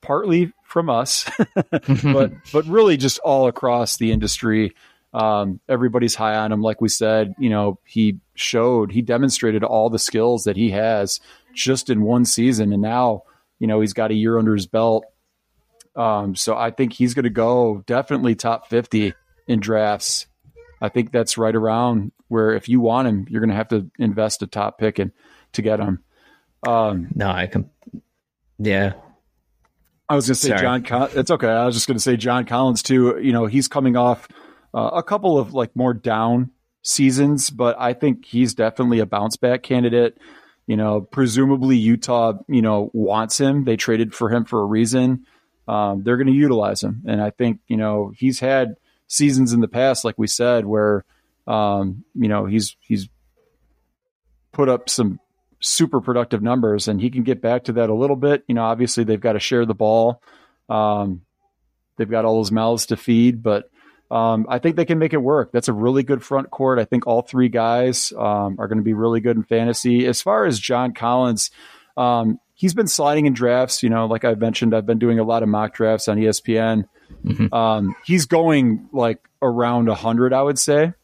[0.00, 1.28] partly from us,
[2.02, 4.74] but but really just all across the industry.
[5.14, 6.60] Um, everybody's high on him.
[6.60, 11.18] Like we said, you know, he showed, he demonstrated all the skills that he has
[11.54, 12.74] just in one season.
[12.74, 13.22] And now,
[13.58, 15.06] you know, he's got a year under his belt.
[15.96, 19.14] Um, so I think he's going to go definitely top 50
[19.46, 20.26] in drafts.
[20.82, 23.90] I think that's right around where if you want him, you're going to have to
[23.98, 25.12] invest a top pick in
[25.54, 26.04] to get him.
[26.66, 27.70] Um, no, I can.
[28.58, 28.92] Yeah.
[30.08, 30.80] I was going to say Sorry.
[30.80, 31.08] John.
[31.14, 31.48] It's okay.
[31.48, 33.18] I was just going to say John Collins too.
[33.20, 34.26] You know, he's coming off
[34.74, 36.50] uh, a couple of like more down
[36.82, 40.18] seasons, but I think he's definitely a bounce back candidate.
[40.66, 43.64] You know, presumably Utah, you know, wants him.
[43.64, 45.26] They traded for him for a reason.
[45.66, 49.60] Um, they're going to utilize him, and I think you know he's had seasons in
[49.60, 51.04] the past, like we said, where
[51.46, 53.08] um, you know he's he's
[54.52, 55.20] put up some
[55.60, 58.44] super productive numbers, and he can get back to that a little bit.
[58.46, 60.22] You know, obviously they've got to share the ball.
[60.68, 61.22] Um,
[61.96, 63.70] they've got all those mouths to feed, but
[64.10, 65.52] um, I think they can make it work.
[65.52, 66.78] That's a really good front court.
[66.78, 70.06] I think all three guys um, are going to be really good in fantasy.
[70.06, 71.50] As far as John Collins,
[71.96, 73.82] um, he's been sliding in drafts.
[73.82, 76.84] You know, like I mentioned, I've been doing a lot of mock drafts on ESPN.
[77.24, 77.52] Mm-hmm.
[77.52, 80.94] Um, he's going like around 100, I would say.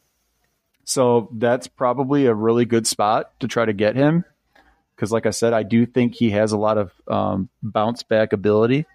[0.85, 4.25] So that's probably a really good spot to try to get him.
[5.05, 8.33] Because, like I said, I do think he has a lot of um, bounce back
[8.33, 8.87] ability.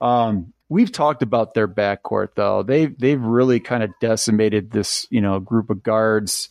[0.00, 2.62] Um, we've talked about their backcourt, though.
[2.62, 6.48] They've they've really kind of decimated this, you know, group of guards.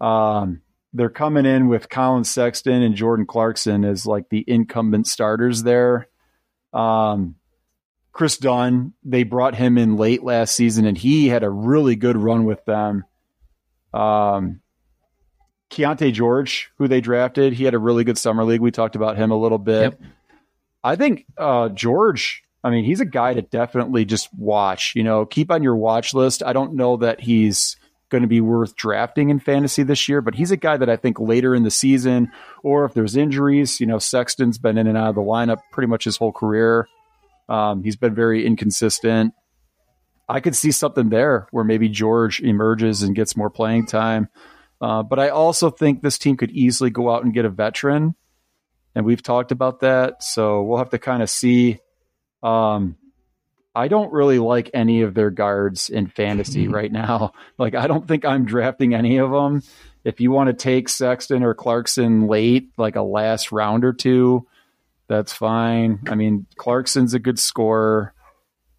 [0.00, 5.62] Um, they're coming in with Collin Sexton and Jordan Clarkson as like the incumbent starters
[5.62, 6.08] there.
[6.72, 7.36] Um,
[8.10, 12.16] Kris Dunn, they brought him in late last season, and he had a really good
[12.16, 13.04] run with them.
[13.94, 14.60] Um,
[15.70, 18.60] Keyonte George, who they drafted, he had a really good summer league.
[18.60, 19.82] We talked about him a little bit.
[19.82, 20.00] Yep.
[20.82, 22.42] I think uh, George.
[22.64, 24.94] I mean, he's a guy to definitely just watch.
[24.96, 26.42] You know, keep on your watch list.
[26.42, 27.76] I don't know that he's
[28.10, 30.96] going to be worth drafting in fantasy this year, but he's a guy that I
[30.96, 34.96] think later in the season, or if there's injuries, you know, Sexton's been in and
[34.96, 36.88] out of the lineup pretty much his whole career.
[37.48, 39.34] Um, he's been very inconsistent.
[40.28, 44.28] I could see something there where maybe George emerges and gets more playing time.
[44.80, 48.14] Uh, but I also think this team could easily go out and get a veteran.
[48.94, 50.22] And we've talked about that.
[50.22, 51.78] So we'll have to kind of see.
[52.42, 52.96] Um,
[53.74, 57.32] I don't really like any of their guards in fantasy right now.
[57.58, 59.62] Like, I don't think I'm drafting any of them.
[60.04, 64.46] If you want to take Sexton or Clarkson late, like a last round or two,
[65.08, 66.00] that's fine.
[66.08, 68.14] I mean, Clarkson's a good scorer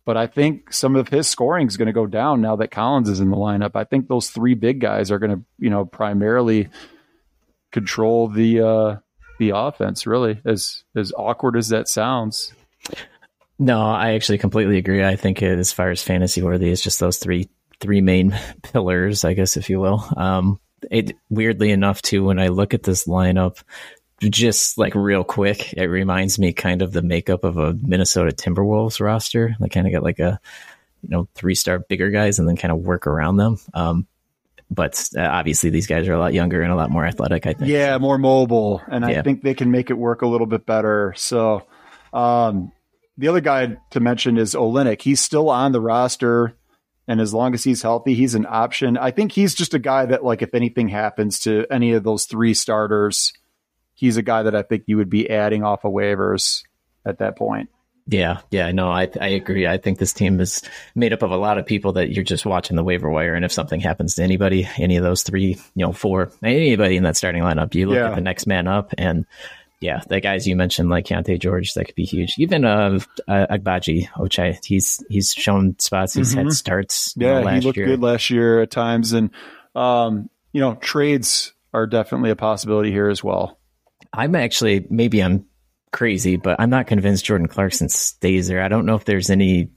[0.09, 3.09] but I think some of his scoring is going to go down now that Collins
[3.09, 3.75] is in the lineup.
[3.75, 6.69] I think those three big guys are going to, you know, primarily
[7.71, 8.95] control the uh,
[9.37, 10.07] the offense.
[10.07, 12.51] Really, as as awkward as that sounds.
[13.59, 15.05] No, I actually completely agree.
[15.05, 17.47] I think as far as fantasy worthy, it's just those three
[17.79, 20.03] three main pillars, I guess, if you will.
[20.17, 23.61] Um, it weirdly enough, too, when I look at this lineup,
[24.21, 28.99] just like real quick, it reminds me kind of the makeup of a Minnesota Timberwolves
[28.99, 29.55] roster.
[29.59, 30.39] They kind of got like a,
[31.01, 33.57] you know, three star bigger guys and then kind of work around them.
[33.73, 34.07] Um,
[34.71, 37.53] but uh, obviously these guys are a lot younger and a lot more athletic, I
[37.53, 37.71] think.
[37.71, 38.81] Yeah, more mobile.
[38.87, 39.19] And yeah.
[39.19, 41.13] I think they can make it work a little bit better.
[41.17, 41.65] So,
[42.13, 42.71] um,
[43.17, 45.01] the other guy to mention is Olynyk.
[45.01, 46.55] He's still on the roster.
[47.07, 48.95] And as long as he's healthy, he's an option.
[48.95, 52.25] I think he's just a guy that, like, if anything happens to any of those
[52.25, 53.33] three starters,
[53.99, 56.63] he's a guy that I think you would be adding off of waivers
[57.05, 57.69] at that point.
[58.07, 59.67] Yeah, yeah, no, I I agree.
[59.67, 60.63] I think this team is
[60.95, 63.45] made up of a lot of people that you're just watching the waiver wire, and
[63.45, 67.17] if something happens to anybody, any of those three, you know, four, anybody in that
[67.17, 68.09] starting lineup, you look yeah.
[68.09, 69.27] at the next man up, and
[69.79, 72.33] yeah, the guys you mentioned like Keyonte George, that could be huge.
[72.39, 76.45] Even uh, uh Agbaji Ochai, he's he's shown spots, he's mm-hmm.
[76.47, 77.13] had starts.
[77.15, 77.85] Yeah, know, he looked year.
[77.85, 79.29] good last year at times, and
[79.75, 83.58] um, you know, trades are definitely a possibility here as well.
[84.13, 85.45] I'm actually maybe I'm
[85.91, 88.61] crazy, but I'm not convinced Jordan Clarkson stays there.
[88.61, 89.69] I don't know if there's any.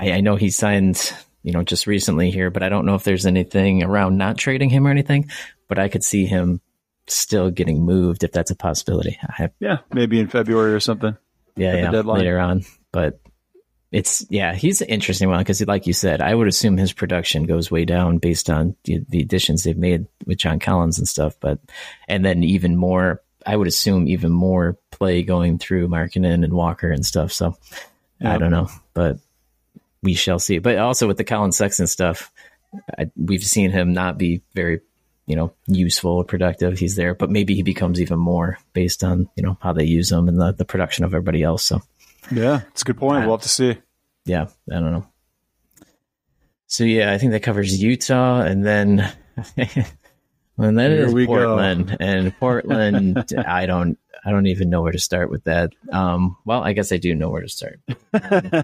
[0.00, 3.04] I, I, know he signed, you know, just recently here, but I don't know if
[3.04, 5.30] there's anything around not trading him or anything.
[5.68, 6.60] But I could see him
[7.06, 9.18] still getting moved if that's a possibility.
[9.20, 11.16] Have, yeah, maybe in February or something.
[11.56, 12.64] Yeah, yeah, later on.
[12.92, 13.20] But
[13.92, 17.44] it's yeah, he's an interesting one because, like you said, I would assume his production
[17.44, 21.36] goes way down based on the, the additions they've made with John Collins and stuff.
[21.38, 21.60] But
[22.08, 26.90] and then even more I would assume even more play going through Markkanen and Walker
[26.90, 27.32] and stuff.
[27.32, 27.56] So.
[28.24, 29.18] I don't know, but
[30.02, 30.58] we shall see.
[30.58, 32.30] But also with the Collin Sexton stuff,
[32.98, 34.80] I, we've seen him not be very,
[35.26, 36.78] you know, useful or productive.
[36.78, 40.10] He's there, but maybe he becomes even more based on you know how they use
[40.10, 41.64] him and the, the production of everybody else.
[41.64, 41.82] So
[42.30, 43.20] yeah, it's a good point.
[43.20, 43.76] we'll uh, have to see.
[44.24, 45.06] Yeah, I don't know.
[46.66, 49.12] So yeah, I think that covers Utah, and then
[50.56, 51.96] And then Here it is Portland, go.
[52.00, 53.32] and Portland.
[53.46, 55.72] I don't, I don't even know where to start with that.
[55.90, 57.80] Um, well, I guess I do know where to start.
[58.12, 58.62] Um,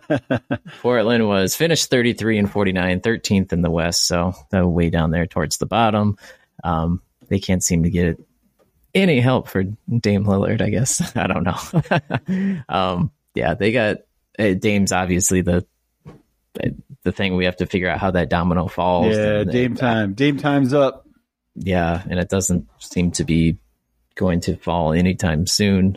[0.83, 5.59] Portland was finished 33 and 49, 13th in the West, so way down there towards
[5.59, 6.17] the bottom.
[6.63, 8.21] Um, they can't seem to get
[8.95, 10.61] any help for Dame Lillard.
[10.61, 12.63] I guess I don't know.
[12.69, 13.99] um, yeah, they got
[14.39, 15.67] uh, Dame's obviously the
[17.03, 19.17] the thing we have to figure out how that domino falls.
[19.17, 20.15] Yeah, Dame time.
[20.15, 21.07] Dame time's up
[21.61, 23.59] yeah, and it doesn't seem to be
[24.17, 25.97] going to fall anytime soon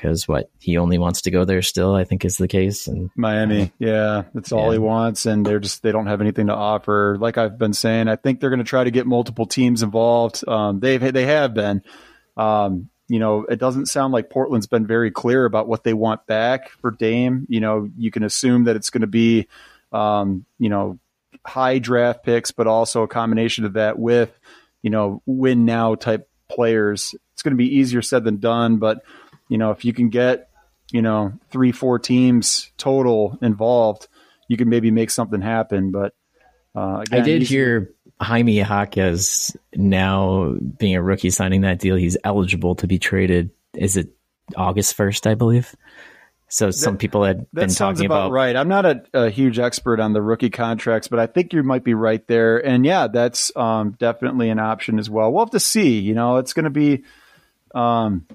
[0.00, 3.10] because what he only wants to go there still i think is the case and
[3.16, 4.24] miami yeah.
[4.34, 4.72] that's all yeah.
[4.72, 7.16] he wants and they're just they don't have anything to offer.
[7.18, 10.46] Like i've been saying i think they're going to try to get multiple teams involved.
[10.48, 11.82] Um, they've they have been.
[12.36, 16.26] Um, you know it doesn't sound like portland's been very clear about what they want
[16.26, 17.46] back for dame.
[17.48, 19.48] You know you can assume that it's going to be
[19.92, 20.98] um, you know
[21.44, 24.30] high draft picks but also a combination of that with
[24.82, 27.14] you know, win now type players.
[27.32, 29.02] It's going to be easier said than done, but
[29.48, 30.48] you know, if you can get,
[30.92, 34.08] you know, three, four teams total involved,
[34.48, 35.90] you can maybe make something happen.
[35.90, 36.14] But
[36.74, 41.96] uh, again, I did hear Jaime Jaquez now being a rookie signing that deal.
[41.96, 43.50] He's eligible to be traded.
[43.74, 44.10] Is it
[44.56, 45.74] August first, I believe?
[46.52, 48.56] So some people had been talking about, about, right.
[48.56, 51.84] I'm not a, a, huge expert on the rookie contracts, but I think you might
[51.84, 52.58] be right there.
[52.58, 55.32] And yeah, that's um, definitely an option as well.
[55.32, 56.00] We'll have to see.
[56.00, 57.04] You know, it's going to be,
[57.72, 58.26] um,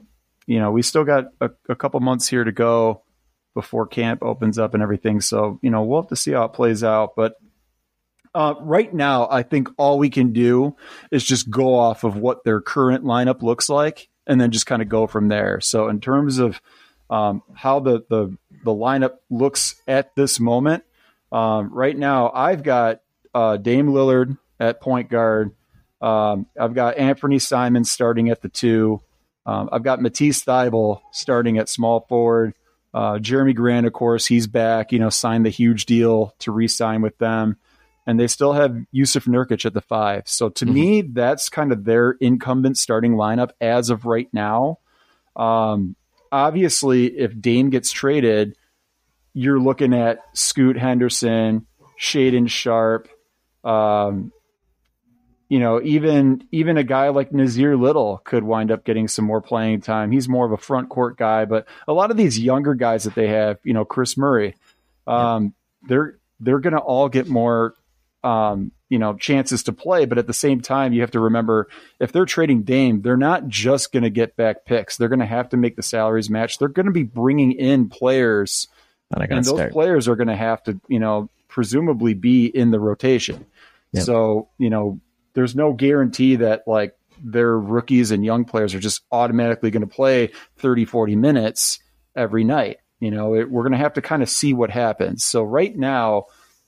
[0.47, 3.04] you know, we still got a, a, couple months here to go
[3.54, 5.19] before camp opens up and everything.
[5.19, 7.17] So you know, we'll have to see how it plays out.
[7.17, 7.36] But
[8.34, 10.78] uh, right now, I think all we can do
[11.12, 14.82] is just go off of what their current lineup looks like, and then just kind
[14.82, 15.60] of go from there.
[15.60, 16.62] So in terms of
[17.10, 20.84] um, how the, the the lineup looks at this moment.
[21.32, 23.02] Um, right now, I've got
[23.34, 25.52] uh, Dame Lillard at point guard.
[26.02, 29.02] Um, I've got Anthony Simons starting at the two.
[29.46, 32.54] Um, I've got Matisse Thybulle starting at small forward.
[32.94, 34.91] Uh, Jerami Grant, of course, he's back.
[34.91, 37.58] You know, signed the huge deal to re-sign with them,
[38.08, 40.28] and they still have Jusuf Nurkic at the five.
[40.28, 40.74] So to mm-hmm.
[40.74, 44.80] me, that's kind of their incumbent starting lineup as of right now.
[45.36, 45.96] Um,
[46.36, 48.58] obviously, if Dame gets traded,
[49.34, 51.65] you're looking at Scoot Henderson,
[52.00, 53.08] Shaedon Sharpe,
[53.63, 54.34] um,
[55.48, 59.41] you know, even even a guy like Nassir Little could wind up getting some more
[59.41, 60.12] playing time.
[60.12, 63.15] He's more of a front court guy, but a lot of these younger guys that
[63.15, 64.56] they have, you know, Kris Murray,
[65.08, 65.88] um, yeah.
[65.88, 67.76] they're they're going to all get more
[68.24, 70.06] um, you know chances to play.
[70.06, 71.67] But at the same time, you have to remember
[72.00, 74.98] if they're trading Dame, they're not just going to get back picks.
[74.98, 76.58] They're going to have to make the salaries match.
[76.58, 78.67] They're going to be bringing in players,
[79.12, 79.71] and those start.
[79.71, 83.45] players are going to have to you know presumably be in the rotation.
[83.93, 84.04] Yep.
[84.04, 85.00] So you know,
[85.34, 89.88] there's no guarantee that like their rookies and young players are just automatically going to
[89.88, 91.80] play 30, 40 minutes
[92.15, 92.78] every night.
[93.00, 95.26] You know, it, we're going to have to kind of see what happens.
[95.26, 96.26] So right now,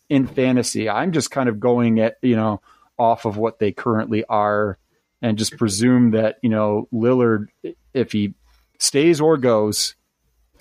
[0.09, 0.89] in fantasy.
[0.89, 2.61] I'm just kind of going at, you know,
[2.97, 4.77] off of what they currently are
[5.21, 7.47] and just presume that, you know, Lillard,
[7.93, 8.33] if he
[8.79, 9.95] stays or goes,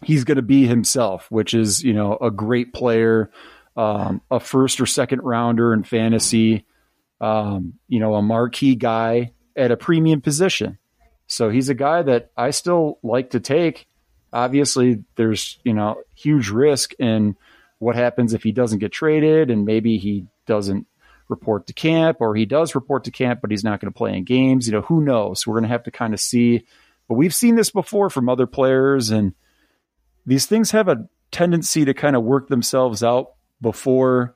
[0.02, 3.30] he's going to be himself, which is, you know, a great player,
[3.76, 6.64] um, a first or second rounder in fantasy,
[7.20, 10.78] um, you know, a marquee guy at a premium position.
[11.26, 13.86] So he's a guy that I still like to take.
[14.32, 17.36] Obviously, there's, you know, huge risk in
[17.78, 20.86] what happens if he doesn't get traded and maybe he doesn't
[21.28, 24.16] report to camp or he does report to camp but he's not going to play
[24.16, 25.46] in games you know who knows?
[25.46, 26.64] We're going to have to kind of see.
[27.08, 29.34] But we've seen this before from other players and
[30.24, 34.34] these things have a tendency to kind of work themselves out before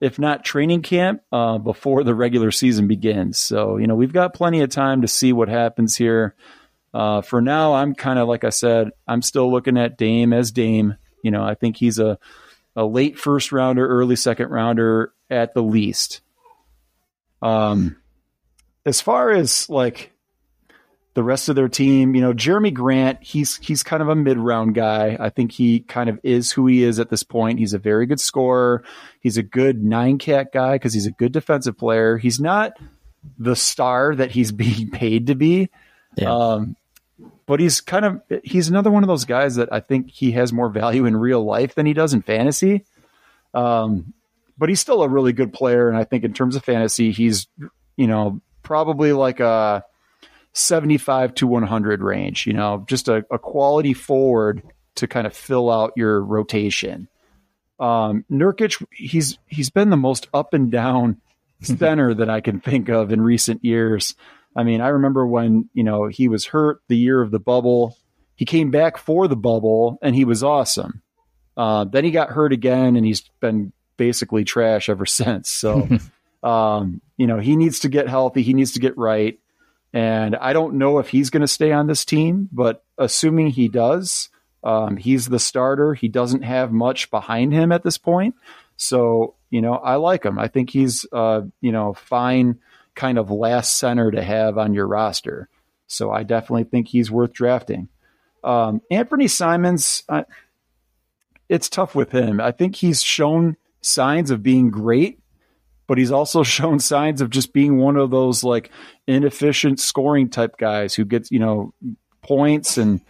[0.00, 3.38] if not training camp uh, before the regular season begins.
[3.38, 6.34] So you know we've got plenty of time to see what happens here.
[6.94, 10.50] Uh, for now i'm kind of like i said i'm still looking at dame as
[10.52, 10.96] dame.
[11.22, 12.18] You know i think he's a
[12.78, 16.20] a late first rounder, early second rounder at the least.
[17.42, 17.96] Um,
[18.86, 20.12] as far as like
[21.14, 24.38] the rest of their team, you know, Jerami Grant, he's he's kind of a mid
[24.38, 25.16] round guy.
[25.18, 27.58] I think he kind of is who he is at this point.
[27.58, 28.84] He's a very good scorer.
[29.20, 32.16] He's a good nine cat guy because he's a good defensive player.
[32.16, 32.74] He's not
[33.40, 35.68] the star that he's being paid to be.
[36.16, 36.32] Yeah.
[36.32, 36.76] Um,
[37.48, 40.52] but he's kind of he's another one of those guys that I think he has
[40.52, 42.84] more value in real life than he does in fantasy.
[43.54, 44.12] Um,
[44.58, 47.48] but he's still a really good player, and I think in terms of fantasy, he's
[47.96, 49.82] you know probably like a
[50.52, 52.46] seventy-five to one hundred range.
[52.46, 54.62] You know, just a, a quality forward
[54.96, 57.08] to kind of fill out your rotation.
[57.80, 61.22] Um, Nurkic, he's he's been the most up and down
[61.62, 64.14] center that I can think of in recent years.
[64.58, 67.96] I mean, I remember when, you know, he was hurt the year of the bubble.
[68.34, 71.00] He came back for the bubble and he was awesome.
[71.56, 75.48] Uh, then he got hurt again and he's been basically trash ever since.
[75.48, 75.86] So,
[76.42, 78.42] um, you know, he needs to get healthy.
[78.42, 79.38] He needs to get right.
[79.92, 83.68] And I don't know if he's going to stay on this team, but assuming he
[83.68, 84.28] does,
[84.64, 85.94] um, he's the starter.
[85.94, 88.34] He doesn't have much behind him at this point.
[88.76, 90.36] So, you know, I like him.
[90.36, 92.58] I think he's, uh, you know, fine
[92.98, 95.48] kind of last center to have on your roster.
[95.86, 97.88] So I definitely think he's worth drafting.
[98.42, 100.02] Um, Anthony Simons,
[101.48, 102.40] it's tough with him.
[102.40, 105.20] I think he's shown signs of being great,
[105.86, 108.70] but he's also shown signs of just being one of those like
[109.06, 111.72] inefficient scoring type guys who gets, you know,
[112.20, 113.00] points and,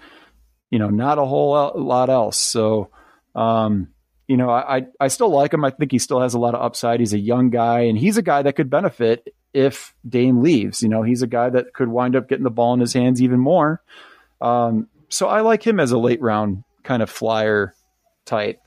[0.70, 2.36] you know, not a whole lot else.
[2.36, 2.90] So,
[3.34, 3.88] um,
[4.26, 5.64] you know, I, I still like him.
[5.64, 7.00] I think he still has a lot of upside.
[7.00, 10.82] He's a young guy and he's a guy that could benefit if Dame leaves.
[10.82, 13.22] You know, he's a guy that could wind up getting the ball in his hands
[13.22, 13.82] even more.
[14.40, 17.74] Um, so I like him as a late round kind of flyer
[18.24, 18.60] type.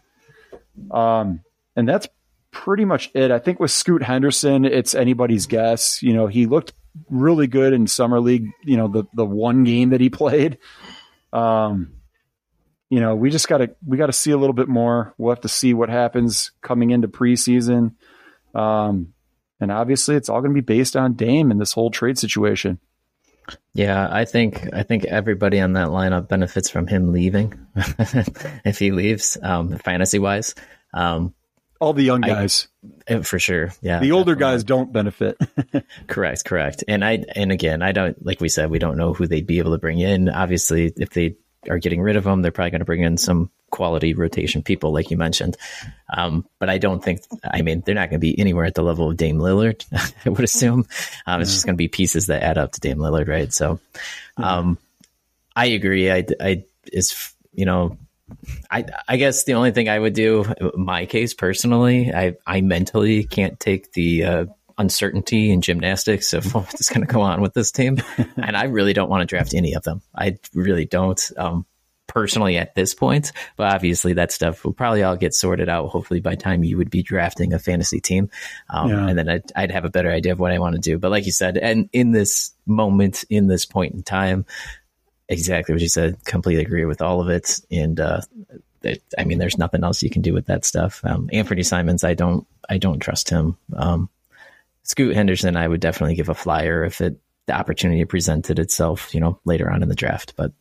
[0.89, 1.41] Um,
[1.75, 2.07] and that's
[2.51, 3.31] pretty much it.
[3.31, 6.01] I think with Scoot Henderson, it's anybody's guess.
[6.03, 6.73] You know, he looked
[7.09, 8.47] really good in summer league.
[8.63, 10.57] You know, the the one game that he played.
[11.33, 11.93] Um,
[12.89, 15.13] you know, we just gotta we gotta see a little bit more.
[15.17, 17.95] We'll have to see what happens coming into preseason.
[18.53, 19.13] Um,
[19.61, 22.79] and obviously, it's all going to be based on Dame and this whole trade situation.
[23.73, 27.53] Yeah, I think I think everybody on that lineup benefits from him leaving
[28.65, 30.55] if he leaves, um, fantasy wise.
[30.93, 31.33] Um,
[31.79, 32.67] all the young guys,
[33.09, 33.73] I, eh, for sure.
[33.81, 34.53] Yeah, the older definitely.
[34.53, 35.37] guys don't benefit.
[36.07, 36.83] correct, correct.
[36.87, 39.59] And I and again, I don't like we said we don't know who they'd be
[39.59, 40.29] able to bring in.
[40.29, 41.37] Obviously, if they
[41.69, 44.91] are getting rid of them, they're probably going to bring in some quality rotation people,
[44.91, 45.57] like you mentioned.
[46.15, 48.83] Um, but I don't think, I mean, they're not going to be anywhere at the
[48.83, 49.85] level of Dame Lillard,
[50.25, 50.85] I would assume.
[51.25, 53.51] Um, it's just going to be pieces that add up to Dame Lillard, right?
[53.51, 53.79] So
[54.37, 54.77] um,
[55.55, 56.11] I agree.
[56.11, 57.97] I, I, is, you know,
[58.69, 60.45] I, I guess the only thing I would do,
[60.75, 64.45] my case personally, I, I mentally can't take the, uh,
[64.77, 67.97] uncertainty in gymnastics of what's going to go on with this team.
[68.35, 70.01] and I really don't want to draft any of them.
[70.13, 71.21] I really don't.
[71.37, 71.65] Um,
[72.13, 75.89] personally at this point, but obviously that stuff will probably all get sorted out.
[75.89, 78.29] Hopefully by time you would be drafting a fantasy team,
[78.69, 79.07] um, yeah.
[79.07, 80.97] and then I'd, I'd, have a better idea of what I want to do.
[80.97, 84.45] But like you said, and in this moment, in this point in time,
[85.29, 87.61] exactly what you said, completely agree with all of it.
[87.71, 88.21] And uh,
[88.83, 91.01] it, I mean, there's nothing else you can do with that stuff.
[91.05, 93.57] Um, Anfernee Simons, I don't, I don't trust him.
[93.73, 94.09] Um,
[94.83, 99.19] Scoot Henderson, I would definitely give a flyer if it the opportunity presented itself, you
[99.19, 100.33] know, later on in the draft.
[100.35, 100.51] But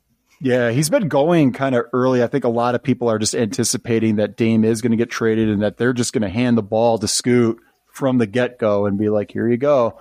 [0.40, 2.22] yeah, he's been going kind of early.
[2.22, 5.10] I think a lot of people are just anticipating that Dame is going to get
[5.10, 7.58] traded and that they're just going to hand the ball to Scoot
[7.92, 9.98] from the get go and be like, "Here you go."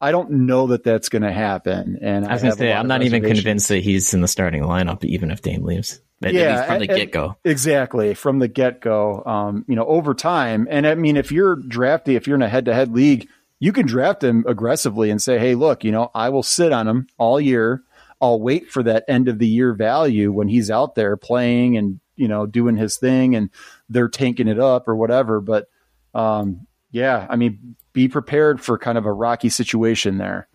[0.00, 1.98] I don't know that that's going to happen.
[2.02, 4.62] And I was going to say, I'm not even convinced that he's in the starting
[4.62, 6.00] lineup, even if Dame leaves.
[6.20, 7.36] But yeah, from the get go.
[7.44, 8.14] Exactly.
[8.14, 9.22] From the get go.
[9.24, 10.68] Um, you know, over time.
[10.70, 13.72] And I mean, if you're drafty, if you're in a head to head league, you
[13.72, 17.06] can draft him aggressively and say, hey, look, you know, I will sit on him
[17.16, 17.82] all year.
[18.20, 22.00] I'll wait for that end of the year value when he's out there playing and,
[22.14, 23.50] you know, doing his thing and
[23.88, 25.40] they're tanking it up or whatever.
[25.40, 25.68] But
[26.14, 30.48] um, yeah, I mean, be prepared for kind of a rocky situation there.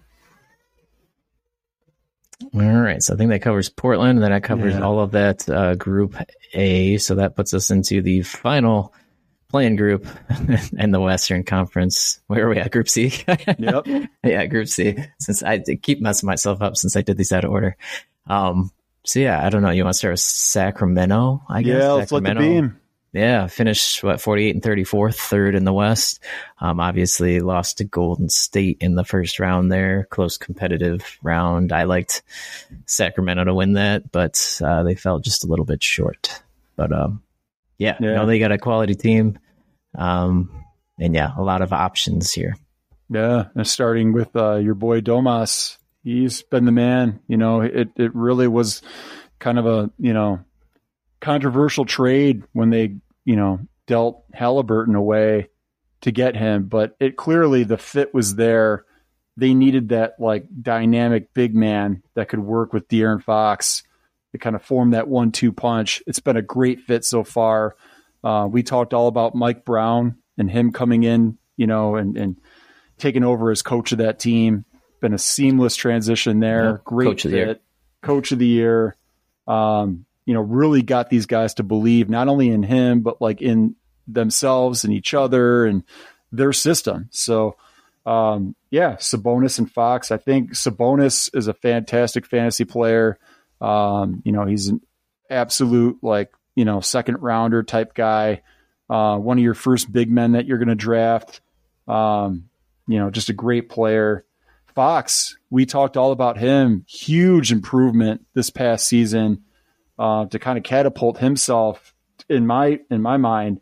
[2.53, 3.01] All right.
[3.03, 4.17] So I think that covers Portland.
[4.17, 4.81] And then that covers yeah.
[4.81, 6.15] all of that uh, group
[6.53, 6.97] A.
[6.97, 8.93] So that puts us into the final
[9.51, 10.07] playing group
[10.77, 12.19] in the Western Conference.
[12.27, 12.71] Where are we at?
[12.71, 13.13] Group C.
[13.59, 13.85] yep.
[14.23, 14.97] Yeah, Group C.
[15.19, 17.75] Since I keep messing myself up since I did these out of order.
[18.27, 18.71] Um,
[19.03, 19.69] so yeah, I don't know.
[19.69, 21.43] You want to start with Sacramento?
[21.49, 21.81] I guess.
[21.81, 22.77] Yeah, let's let the beam.
[23.13, 26.23] Yeah, finished what forty eight and thirty fourth, third in the West.
[26.59, 31.73] Um, obviously lost to Golden State in the first round there, close competitive round.
[31.73, 32.23] I liked
[32.85, 36.41] Sacramento to win that, but uh, they fell just a little bit short.
[36.77, 37.21] But um,
[37.77, 38.15] yeah, yeah.
[38.15, 39.39] No, they got a quality team.
[39.97, 40.49] Um,
[40.99, 42.55] and yeah, a lot of options here.
[43.09, 47.19] Yeah, and starting with uh, your boy Domas, he's been the man.
[47.27, 48.81] You know, it it really was
[49.39, 50.39] kind of a you know
[51.19, 52.95] controversial trade when they
[53.25, 55.49] you know dealt Halliburton away
[56.01, 58.85] to get him, but it clearly the fit was there.
[59.37, 63.83] They needed that like dynamic big man that could work with De'Aaron Fox
[64.31, 66.01] to kind of form that one-two punch.
[66.07, 67.75] It's been a great fit so far.
[68.23, 72.37] Uh, we talked all about Mike Brown and him coming in, you know, and, and
[72.97, 74.65] taking over as coach of that team.
[75.01, 76.65] Been a seamless transition there.
[76.65, 77.25] Yeah, Great coach fit.
[77.25, 77.59] Of the year.
[78.01, 78.95] Coach of the year.
[79.47, 83.41] Um, you know, really got these guys to believe not only in him, but like
[83.41, 83.75] in
[84.07, 85.83] themselves and each other and
[86.31, 87.09] their system.
[87.11, 87.57] So,
[88.05, 90.11] um, yeah, Sabonis and Fox.
[90.11, 93.17] I think Sabonis is a fantastic fantasy player.
[93.61, 94.81] Um, you know, he's an
[95.29, 98.41] absolute like, you know, second rounder type guy.
[98.89, 101.39] Uh, one of your first big men that you're going to draft.
[101.87, 102.49] Um,
[102.87, 104.25] you know, just a great player.
[104.75, 106.85] Fox, we talked all about him.
[106.87, 109.43] Huge improvement this past season
[109.99, 111.93] uh, to kind of catapult himself
[112.29, 113.61] in my in my mind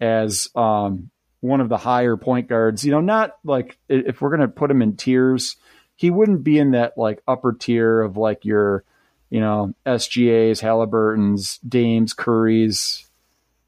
[0.00, 2.84] as um, one of the higher point guards.
[2.84, 5.56] You know, not like if we're going to put him in tiers,
[5.96, 8.84] he wouldn't be in that like upper tier of like your
[9.30, 13.06] you know, SGA's, Halliburton's, Dames, Curry's,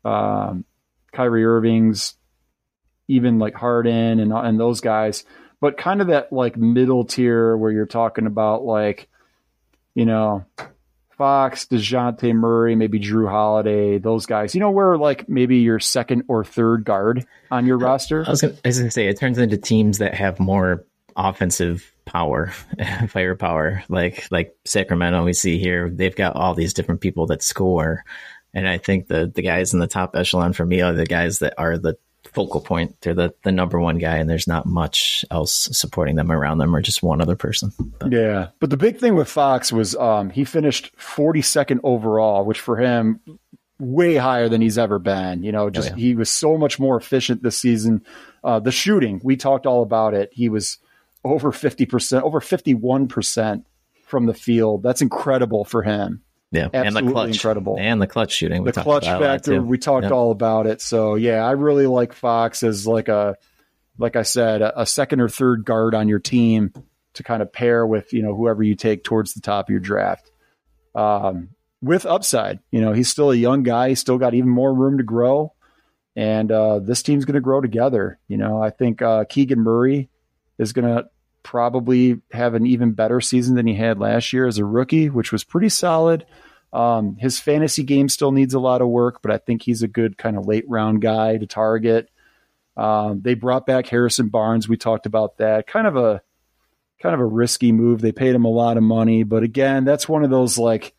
[0.04, 0.64] um,
[1.12, 2.14] Kyrie Irving's,
[3.08, 5.24] even like Harden and and those guys,
[5.60, 9.08] but kind of that like middle tier where you're talking about like,
[9.94, 10.44] you know,
[11.18, 14.54] Fox, Dejounte Murray, maybe Jrue Holiday, those guys.
[14.54, 18.24] You know, where like maybe your second or third guard on your roster.
[18.26, 20.86] I was gonna, I was gonna say it turns into teams that have more
[21.28, 22.52] offensive power,
[23.08, 23.84] firepower.
[23.88, 28.04] Like like Sacramento, we see here they've got all these different people that score,
[28.54, 31.40] And I think the the guys in the top echelon for me are the guys
[31.40, 33.00] that are the focal point.
[33.00, 36.74] They're the, the number one guy, and there's not much else supporting them around them,
[36.74, 37.72] or just one other person.
[37.98, 38.12] But.
[38.12, 42.76] Yeah, but the big thing with Fox was um, he finished 42nd overall, which for
[42.76, 43.20] him
[43.78, 45.42] way higher than he's ever been.
[45.42, 46.00] You know, oh, just oh, yeah.
[46.00, 48.04] he was so much more efficient this season.
[48.44, 50.30] Uh, the shooting, we talked all about it.
[50.32, 50.78] He was
[51.24, 53.64] over 50%, over 51%
[54.06, 54.82] from the field.
[54.82, 56.22] That's incredible for him.
[56.52, 58.64] Yeah, Absolutely and the clutch, incredible, and the clutch shooting.
[58.64, 60.80] the clutch factor, we talked all about it.
[60.80, 63.36] So yeah, I really like Fox as like a,
[63.98, 66.72] like I said, a, a second or third guard on your team
[67.14, 69.78] to kind of pair with you know whoever you take towards the top of your
[69.78, 70.28] draft.
[70.92, 71.50] Um,
[71.80, 73.90] with upside, you know, he's still a young guy.
[73.90, 75.54] He's still got even more room to grow,
[76.16, 78.18] and uh, this team's going to grow together.
[78.26, 80.08] You know, I think uh, Keegan Murray
[80.60, 81.08] is going to
[81.42, 85.32] probably have an even better season than he had last year as a rookie, which
[85.32, 86.26] was pretty solid.
[86.72, 89.88] Um, his fantasy game still needs a lot of work, but I think he's a
[89.88, 92.10] good kind of late round guy to target.
[92.76, 94.68] Um, they brought back Harrison Barnes.
[94.68, 95.66] We talked about that.
[95.66, 96.20] Kind of a
[97.02, 98.00] kind of a risky move.
[98.02, 100.94] They paid him a lot of money, but again, that's one of those like,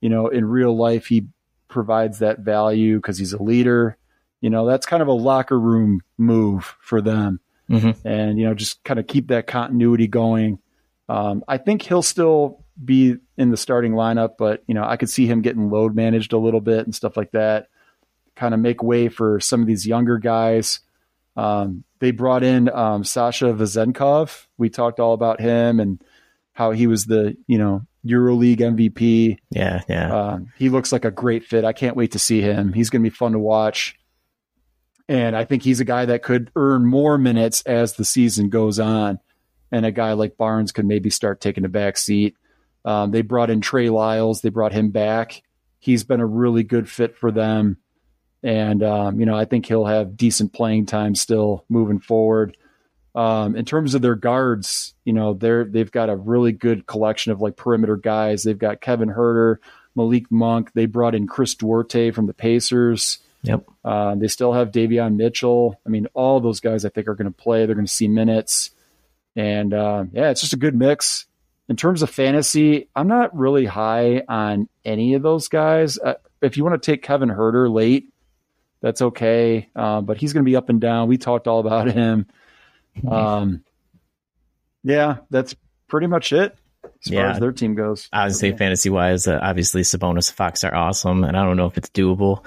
[0.00, 1.28] you know, in real life he
[1.68, 3.96] provides that value because he's a leader.
[4.40, 7.40] You know, that's kind of a locker room move for them
[7.70, 8.06] mm-hmm.
[8.06, 10.58] and you know just kind of keep that continuity going.
[11.08, 15.10] Um, I think he'll still be in the starting lineup, but you know I could
[15.10, 17.68] see him getting load managed a little bit and stuff like that.
[18.36, 20.80] Kind of make way for some of these younger guys.
[21.36, 24.46] Um, they brought in um, Sasha Vezenkov.
[24.56, 26.02] We talked all about him and
[26.52, 29.38] how he was the you know EuroLeague MVP.
[29.50, 30.14] Yeah, yeah.
[30.14, 31.64] Um, he looks like a great fit.
[31.64, 32.72] I can't wait to see him.
[32.72, 33.97] He's going to be fun to watch.
[35.08, 38.78] And I think he's a guy that could earn more minutes as the season goes
[38.78, 39.18] on.
[39.72, 42.36] And a guy like Barnes could maybe start taking a back seat.
[42.84, 44.40] Um, they brought in Trey Lyles.
[44.40, 45.42] They brought him back.
[45.78, 47.78] He's been a really good fit for them.
[48.42, 52.56] And, um, you know, I think he'll have decent playing time still moving forward.
[53.14, 57.32] Um, in terms of their guards, you know, they're, they've got a really good collection
[57.32, 58.42] of like perimeter guys.
[58.42, 59.56] They've got Kevin Huerter,
[59.96, 60.72] Malik Monk.
[60.72, 63.18] They brought in Chris Duarte from the Pacers.
[63.48, 63.64] Yep.
[63.82, 65.80] Uh, they still have Davion Mitchell.
[65.86, 67.64] I mean, all those guys I think are going to play.
[67.64, 68.70] They're going to see minutes.
[69.34, 71.24] And uh, yeah, it's just a good mix.
[71.68, 75.98] In terms of fantasy, I'm not really high on any of those guys.
[75.98, 78.12] Uh, if you want to take Kevin Huerter late,
[78.80, 79.68] that's okay.
[79.74, 81.08] Uh, but he's going to be up and down.
[81.08, 82.26] We talked all about him.
[83.08, 83.62] Um,
[84.82, 85.54] yeah, that's
[85.86, 87.22] pretty much it as yeah.
[87.22, 88.08] far as their team goes.
[88.12, 91.56] I would say fantasy wise, uh, obviously Sabonis and Fox are awesome, and I don't
[91.56, 92.44] know if it's doable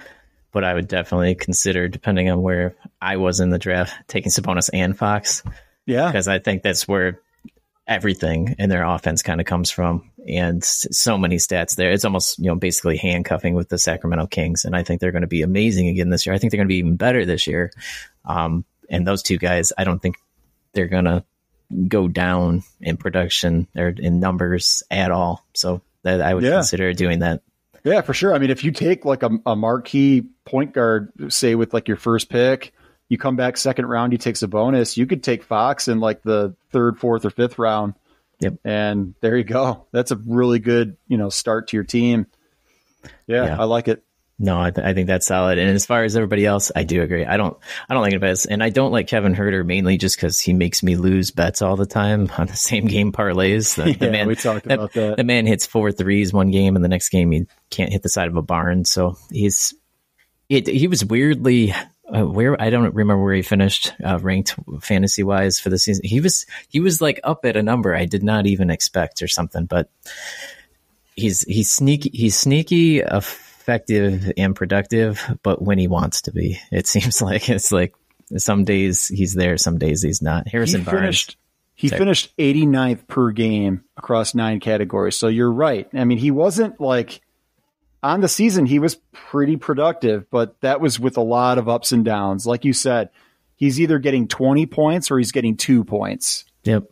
[0.51, 4.69] but I would definitely consider, depending on where I was in the draft, taking Sabonis
[4.73, 5.43] and Fox.
[5.85, 7.19] Yeah, because I think that's where
[7.87, 11.91] everything in their offense kind of comes from, and so many stats there.
[11.91, 15.21] It's almost you know basically handcuffing with the Sacramento Kings, and I think they're going
[15.21, 16.35] to be amazing again this year.
[16.35, 17.71] I think they're going to be even better this year.
[18.25, 20.17] Um, and those two guys, I don't think
[20.73, 21.23] they're going to
[21.87, 25.45] go down in production or in numbers at all.
[25.53, 26.55] So that I would yeah.
[26.55, 27.41] consider doing that.
[27.83, 28.33] Yeah, for sure.
[28.33, 31.97] I mean, if you take like a, a marquee point guard, say with like your
[31.97, 32.73] first pick,
[33.09, 36.55] you come back second round, you take Sabonis, you could take Fox in like the
[36.69, 37.95] third, fourth, or fifth round.
[38.39, 38.55] Yep.
[38.63, 39.85] And there you go.
[39.91, 42.27] That's a really good, you know, start to your team.
[43.27, 43.59] Yeah, yeah.
[43.59, 44.03] I like it.
[44.43, 45.59] No, I, th- I, think that's solid.
[45.59, 47.25] And as far as everybody else, I do agree.
[47.25, 47.55] I don't,
[47.87, 50.81] I don't like it and I don't like Kevin Huerter mainly just because he makes
[50.81, 53.75] me lose bets all the time on the same game parlays.
[53.75, 55.17] The, yeah, the man, we talked about that.
[55.17, 58.09] The man hits four threes one game, and the next game he can't hit the
[58.09, 58.83] side of a barn.
[58.83, 59.75] So he's,
[60.49, 61.75] it, he was weirdly
[62.11, 66.03] uh, where I don't remember where he finished uh, ranked fantasy wise for the season.
[66.03, 69.27] He was he was like up at a number I did not even expect or
[69.27, 69.87] something, but
[71.15, 73.03] he's he's sneaky he's sneaky.
[73.03, 73.21] Uh,
[73.61, 77.93] effective and productive, but when he wants to be, it seems like it's like
[78.37, 80.47] some days he's there, some days he's not.
[80.47, 80.99] Harrison he Barnes.
[80.99, 81.37] Finished,
[81.75, 81.99] he sorry.
[81.99, 85.15] finished 89th per game across nine categories.
[85.15, 85.87] So you're right.
[85.93, 87.21] I mean, he wasn't like
[88.03, 91.91] on the season, he was pretty productive, but that was with a lot of ups
[91.91, 92.47] and downs.
[92.47, 93.09] Like you said,
[93.55, 96.45] he's either getting 20 points or he's getting two points.
[96.63, 96.85] Yep.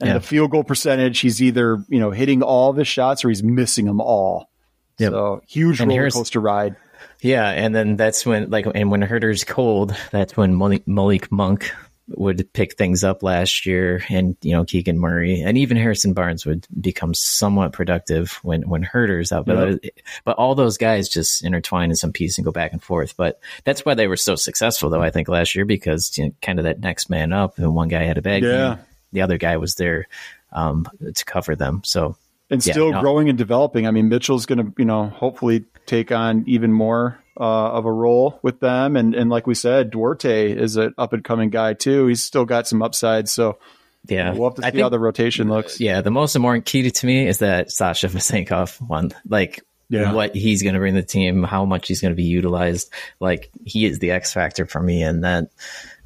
[0.00, 3.28] And the field goal percentage, he's either, you know, hitting all of his shots or
[3.28, 4.50] he's missing them all.
[4.98, 5.12] Yep.
[5.12, 6.76] So huge and roller coaster ride.
[7.20, 11.70] Yeah, and then that's when like and when Huerter's cold, that's when Malik, Malik Monk
[12.08, 16.44] would pick things up last year, and you know Keegan Murray and even Harrison Barnes
[16.44, 19.46] would become somewhat productive when when Huerter's out.
[19.46, 19.94] But yep.
[20.24, 23.16] but all those guys just intertwine in some piece and go back and forth.
[23.16, 26.34] But that's why they were so successful, though I think last year because you know,
[26.42, 28.74] kind of that next man up, and one guy had a bad yeah.
[28.74, 30.08] game, the other guy was there
[30.52, 31.80] um, to cover them.
[31.84, 32.16] So
[32.50, 33.00] and Yeah, still no.
[33.00, 33.86] growing and developing.
[33.86, 37.42] I mean, Mitchell's going to, you know, hopefully take on even more uh,
[37.72, 38.96] of a role with them.
[38.96, 42.06] And and like we said, Duarte is an up and coming guy too.
[42.06, 43.28] He's still got some upside.
[43.28, 43.58] So
[44.06, 45.80] Yeah, we'll have to see think how the rotation looks.
[45.80, 49.10] yeah, the most important key to me is that Sasha Vezenkov one.
[49.28, 50.12] Like Yeah.
[50.12, 52.92] what he's going to bring the team, how much he's going to be utilized.
[53.20, 55.48] Like he is the X factor for me, and that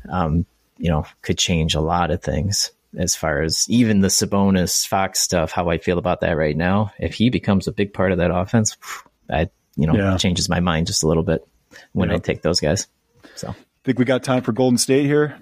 [0.09, 0.47] um,
[0.79, 5.21] you know could change a lot of things as far as even the Sabonis Fox
[5.21, 5.53] stuff.
[5.53, 6.93] How I feel about that right now.
[6.99, 8.77] If he becomes a big part of that offense,
[9.29, 10.17] that you know Yeah.
[10.17, 11.47] changes my mind just a little bit
[11.93, 12.19] when I Yeah.
[12.21, 12.87] take those guys.
[13.35, 13.55] So.
[13.85, 15.37] Think we got time for Golden State here?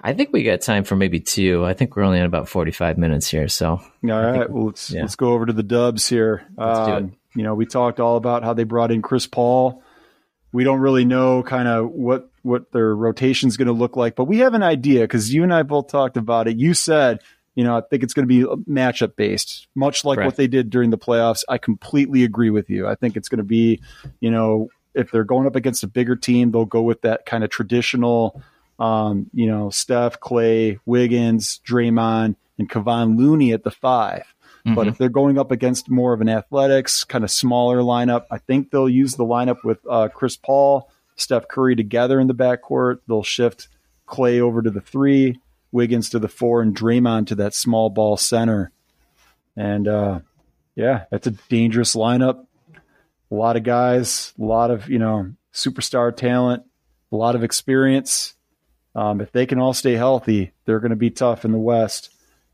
[0.00, 1.64] I think we got time for maybe two.
[1.64, 3.48] I think we're only at about 45 minutes here.
[3.48, 4.48] So, All right.
[4.48, 5.02] Well, let's yeah.
[5.02, 6.46] let's go over to the Dubs here.
[6.56, 9.82] Um, you know, we talked all about how they brought in Chris Paul.
[10.52, 14.14] We don't really know kind of what what their rotation is going to look like,
[14.14, 16.56] but we have an idea because you and I both talked about it.
[16.56, 17.20] You said,
[17.56, 20.26] you know, I think it's going to be matchup based, much like Correct.
[20.26, 21.42] what they did during the playoffs.
[21.48, 22.86] I completely agree with you.
[22.86, 23.80] I think it's going to be,
[24.20, 27.44] you know, if they're going up against a bigger team, they'll go with that kind
[27.44, 28.42] of traditional,
[28.78, 34.24] um, you know, Steph, Klay, Wiggins, Draymond, and Kevon Looney at the five.
[34.74, 34.88] But Mhm.
[34.88, 38.70] if they're going up against more of an athletics, kind of smaller lineup, I think
[38.70, 42.98] they'll use the lineup with uh, Chris Paul, Steph Curry together in the backcourt.
[43.06, 43.68] They'll shift
[44.08, 45.38] Klay over to the three,
[45.70, 48.72] Wiggins to the four, and Draymond to that small ball center.
[49.56, 50.20] And uh,
[50.74, 52.44] yeah, that's a dangerous lineup.
[53.30, 56.64] A lot of guys, a lot of you know superstar talent,
[57.12, 58.34] a lot of experience.
[58.96, 62.10] Um, if they can all stay healthy, they're going to be tough in the West.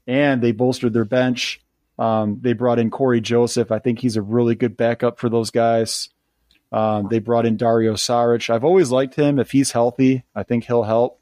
[0.07, 1.61] And they bolstered their bench.
[2.03, 3.71] Um, they brought in Cory Joseph.
[3.71, 6.09] I think he's a really good backup for those guys.
[6.73, 8.51] Um, they brought in Dario Saric.
[8.51, 9.39] I've always liked him.
[9.39, 11.21] If he's healthy, I think he'll help.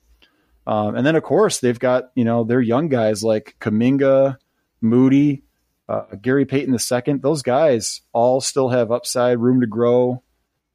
[0.67, 4.39] Um, and then, of course, they've got you know their young guys like Kuminga,
[4.81, 5.43] Moody,
[5.87, 7.19] uh, Gary Payton II.
[7.19, 10.23] Those guys all still have upside, room to grow.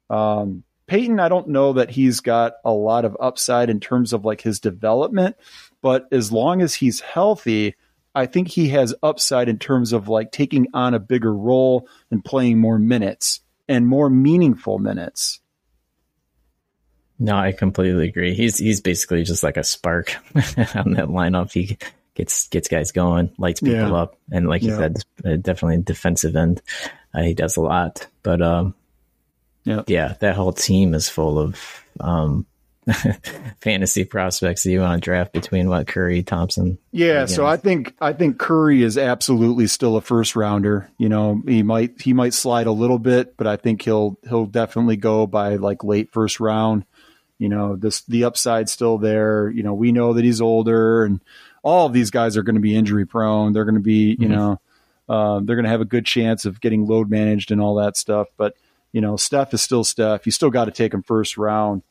[0.08, 4.24] Um, Payton, I don't know that he's got a lot of upside in terms of
[4.24, 5.34] like his development,
[5.82, 7.74] but as long as he's healthy,
[8.16, 12.24] I think he has upside in terms of like taking on a bigger role and
[12.24, 15.40] playing more minutes and more meaningful minutes.
[17.18, 18.34] No, I completely agree.
[18.34, 21.52] He's he's basically just like a spark on that lineup.
[21.52, 21.78] He
[22.14, 23.94] gets gets guys going, lights people Yeah.
[23.94, 24.76] up, and like you Yeah.
[24.78, 26.60] said, uh, definitely defensive end.
[27.14, 28.74] Uh, he does a lot, but um,
[29.64, 29.82] Yeah.
[29.86, 32.46] yeah, that whole team is full of um,
[33.60, 36.78] fantasy prospects that you want to draft between what Curry, Thompson.
[36.92, 40.90] Yeah, so I think I think Curry is absolutely still a first rounder.
[40.98, 44.46] You know, he might he might slide a little bit, but I think he'll he'll
[44.46, 46.84] definitely go by like late first round.
[47.38, 49.50] You know, this the upside still there.
[49.50, 51.20] You know, we know that he's older, and
[51.62, 53.52] all of these guys are going to be injury prone.
[53.52, 54.30] They're going to be, you Mhm.
[54.30, 54.60] know,
[55.14, 57.96] um, they're going to have a good chance of getting load managed and all that
[57.96, 58.28] stuff.
[58.36, 58.54] But
[58.92, 60.24] you know, Steph is still Steph.
[60.24, 61.82] You still got to take him first round.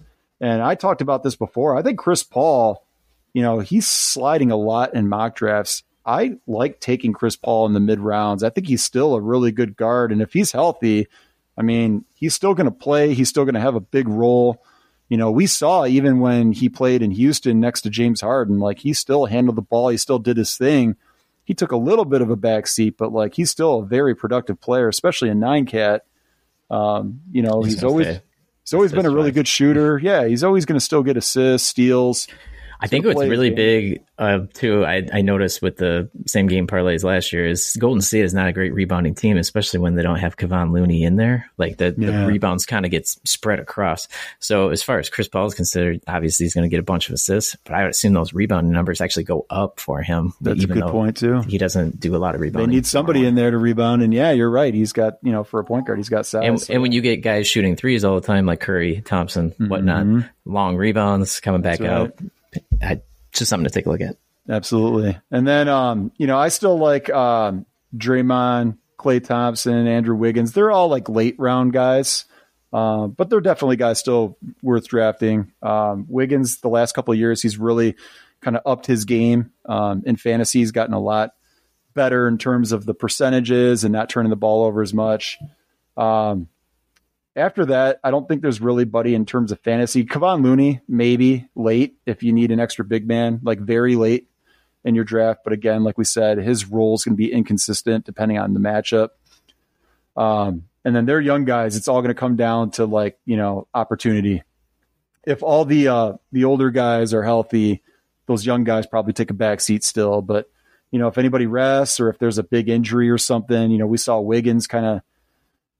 [0.41, 1.77] And I talked about this before.
[1.77, 2.85] I think Chris Paul
[3.35, 5.83] you know, he's sliding a lot in mock drafts.
[6.05, 8.43] I like taking Chris Paul in the mid rounds.
[8.43, 10.13] I think he's still a really good guard.
[10.13, 11.07] And if he's healthy,
[11.57, 13.13] I mean, he's still going to play.
[13.13, 14.63] He's still going to have a big role.
[15.09, 18.79] You know, we saw even when he played in Houston next to James Harden, like
[18.79, 19.89] he still handled the ball.
[19.89, 20.95] He still did his thing.
[21.43, 24.15] He took a little bit of a back seat, but like he's still a very
[24.15, 26.05] productive player, especially a nine cat.
[26.69, 28.21] Um, you know, he's, gonna always stay.
[28.65, 29.99] He's always been a really good shooter.
[29.99, 32.27] Yeah, he's always going to still get assists, steals.
[32.81, 34.85] I think what's really big uh, too.
[34.85, 38.47] I, I noticed with the same game parlays last year is Golden State is not
[38.47, 41.49] a great rebounding team, especially when they don't have Kevon Looney in there.
[41.57, 42.21] Like the, Yeah.
[42.21, 44.07] the rebounds kind of gets spread across.
[44.39, 47.09] So as far as Chris Paul is considered, obviously he's going to get a bunch
[47.09, 50.33] of assists, but I would assume those rebounding numbers actually go up for him.
[50.41, 51.41] That's a good point too.
[51.41, 52.53] He doesn't do a lot of rebounds.
[52.55, 52.75] They rebounding.
[52.77, 54.73] need somebody in there to rebound, and yeah, you're right.
[54.73, 56.43] He's got you know for a point guard, he's got size.
[56.45, 60.05] And, and when you get guys shooting threes all the time, like Curry, Thompson, whatnot,
[60.05, 60.29] Mhm.
[60.45, 62.13] long rebounds coming back That's out,
[62.81, 63.01] I,
[63.31, 64.17] just something to take a look at.
[64.49, 65.17] Absolutely.
[65.31, 70.53] And then um, you know, I still like um Draymond, Klay Thompson, Andrew Wiggins.
[70.53, 72.25] They're all like late round guys.
[72.73, 75.53] Uh, but they're definitely guys still worth drafting.
[75.61, 77.95] Um, Wiggins, the last couple of years, he's really
[78.41, 80.59] kind of upped his game um, in fantasy.
[80.59, 81.35] He's gotten a lot
[81.93, 85.39] better in terms of the percentages and not turning the ball over as much.
[85.95, 86.49] Um,
[87.35, 90.05] after that, I don't think there's really buddy in terms of fantasy.
[90.05, 94.29] Kevon Looney, maybe late if you need an extra big man, like very late
[94.85, 95.41] in your draft.
[95.43, 98.59] But again, like we said, his role is going to be inconsistent depending on the
[98.59, 99.09] matchup.
[100.15, 101.75] Um, and then they're young guys.
[101.75, 104.43] It's all going to come down to like you know opportunity.
[105.25, 107.81] If all the uh, the older guys are healthy,
[108.27, 110.21] those young guys probably take a back seat still.
[110.21, 110.49] But
[110.91, 113.87] you know, if anybody rests or if there's a big injury or something, you know,
[113.87, 115.01] we saw Wiggins kind of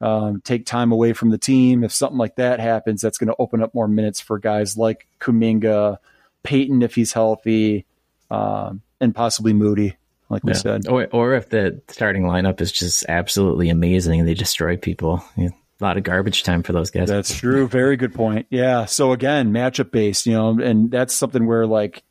[0.06, 1.84] um, take time away from the team.
[1.84, 5.08] If something like that happens, that's going to open up more minutes for guys like
[5.20, 5.98] Kuminga,
[6.44, 7.86] Payton if he's healthy,
[8.30, 9.98] um, and possibly Moody,
[10.30, 10.58] like we yeah.
[10.58, 10.88] said.
[10.88, 15.24] Or, or if the starting lineup is just absolutely amazing and they destroy people.
[15.36, 15.50] Yeah,
[15.82, 17.10] a lot of garbage time for those guys.
[17.10, 17.68] That's true.
[17.68, 18.46] Very good point.
[18.52, 18.86] Yeah.
[18.86, 22.04] So again, matchup based, you know, and that's something where like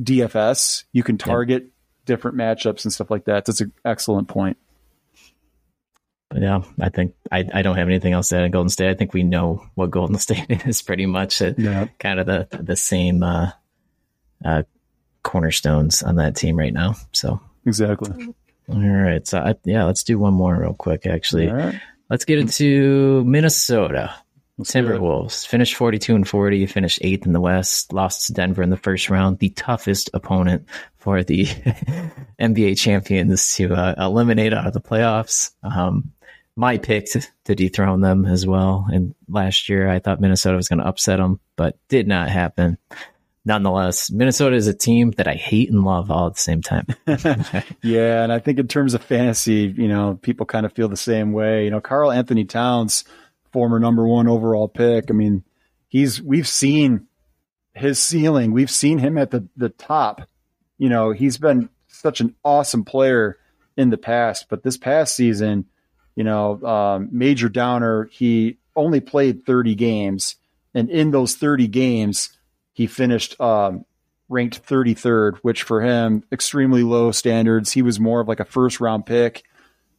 [0.00, 1.68] DFS, you can target
[2.06, 3.44] different matchups and stuff like that.
[3.44, 4.56] That's an excellent point.
[6.32, 8.88] But yeah, I think I, I don't have anything else to add on Golden State.
[8.88, 11.88] I think we know what Golden State is pretty much yeah.
[11.98, 13.50] kind of the the same uh,
[14.42, 14.62] uh,
[15.22, 16.94] cornerstones on that team right now.
[17.12, 18.34] So exactly.
[18.68, 19.26] All right.
[19.26, 21.06] So I, yeah, let's do one more real quick.
[21.06, 21.78] Actually, right.
[22.08, 24.14] let's get into Minnesota.
[24.60, 28.76] Timberwolves finished 42 and 40, finished eighth in the West, lost to Denver in the
[28.76, 30.68] first round, the toughest opponent
[30.98, 31.46] for the
[32.40, 35.50] NBA champions to uh, eliminate out of the playoffs.
[35.62, 36.12] Um,
[36.56, 38.86] my pick to, to, dethrone them as well.
[38.90, 42.78] And last year, I thought Minnesota was going to upset them, but did not happen.
[43.44, 46.86] Nonetheless, Minnesota is a team that I hate and love all at the same time.
[47.82, 50.96] yeah, and I think in terms of fantasy, you know, people kind of feel the
[50.96, 51.64] same way.
[51.64, 53.04] You know, Karl-Anthony Towns,
[53.50, 55.10] former number one overall pick.
[55.10, 55.42] I mean,
[55.88, 57.08] he's we've seen
[57.74, 58.52] his ceiling.
[58.52, 60.22] We've seen him at the the top.
[60.78, 63.38] You know, he's been such an awesome player
[63.76, 65.66] in the past, but this past season
[66.14, 68.08] you know, um, major downer.
[68.12, 70.36] He only played 30 games,
[70.74, 72.30] and in those 30 games,
[72.72, 73.84] he finished um,
[74.28, 77.72] ranked 33rd, which for him extremely low standards.
[77.72, 79.44] He was more of like a first round pick.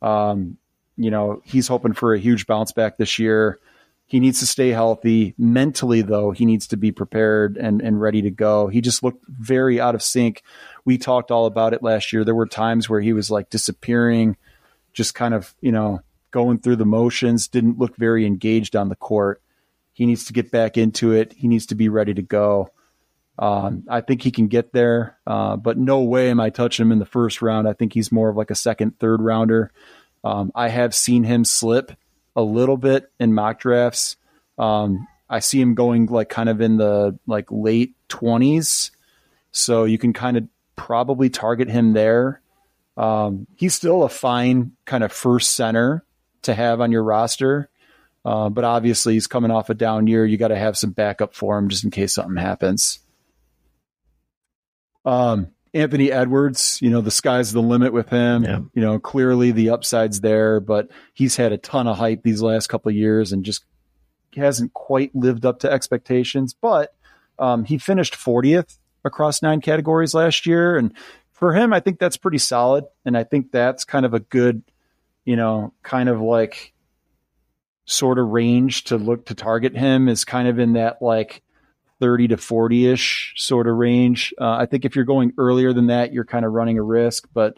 [0.01, 0.57] Um,
[0.97, 3.59] you know, he's hoping for a huge bounce back this year.
[4.05, 5.34] He needs to stay healthy.
[5.38, 8.68] Mentally, though, he needs to be prepared and, and ready to go.
[8.68, 10.43] He just looked very out of sync.
[10.86, 12.24] We talked all about it last year.
[12.24, 14.38] There were times where he was like disappearing
[14.93, 18.95] just kind of, you know, going through the motions, didn't look very engaged on the
[18.95, 19.41] court.
[19.93, 21.33] He needs to get back into it.
[21.33, 22.69] He needs to be ready to go.
[23.37, 26.91] Um, I think he can get there, uh, but no way am I touching him
[26.91, 27.67] in the first round.
[27.67, 29.71] I think he's more of like a second, third rounder.
[30.23, 31.91] Um, I have seen him slip
[32.35, 34.17] a little bit in mock drafts.
[34.59, 38.91] Um, I see him going like kind of in the like late twenties,
[39.51, 40.43] so you can kind of
[40.75, 42.39] probably target him there.
[42.95, 46.05] Um, he's still a fine kind of first center
[46.43, 47.69] to have on your roster.
[48.25, 50.25] Uh, but obviously, he's coming off a down year.
[50.25, 52.99] You got to have some backup for him just in case something happens.
[55.05, 58.43] Um, Anthony Edwards, you know, the sky's the limit with him.
[58.43, 58.59] Yeah.
[58.73, 62.67] You know, clearly the upside's there, but he's had a ton of hype these last
[62.67, 63.65] couple of years and just
[64.35, 66.53] hasn't quite lived up to expectations.
[66.53, 66.95] But
[67.39, 70.77] um, he finished 40th across nine categories last year.
[70.77, 70.93] And
[71.34, 72.86] for him, I think that's pretty solid.
[73.05, 74.63] And I think that's kind of a good,
[75.25, 76.73] you know, kind of like
[77.86, 81.41] sort of range to look to target him is kind of in that like
[81.99, 84.34] 30 to 40 ish sort of range.
[84.39, 87.27] Uh, I think if you're going earlier than that, you're kind of running a risk.
[87.34, 87.57] But,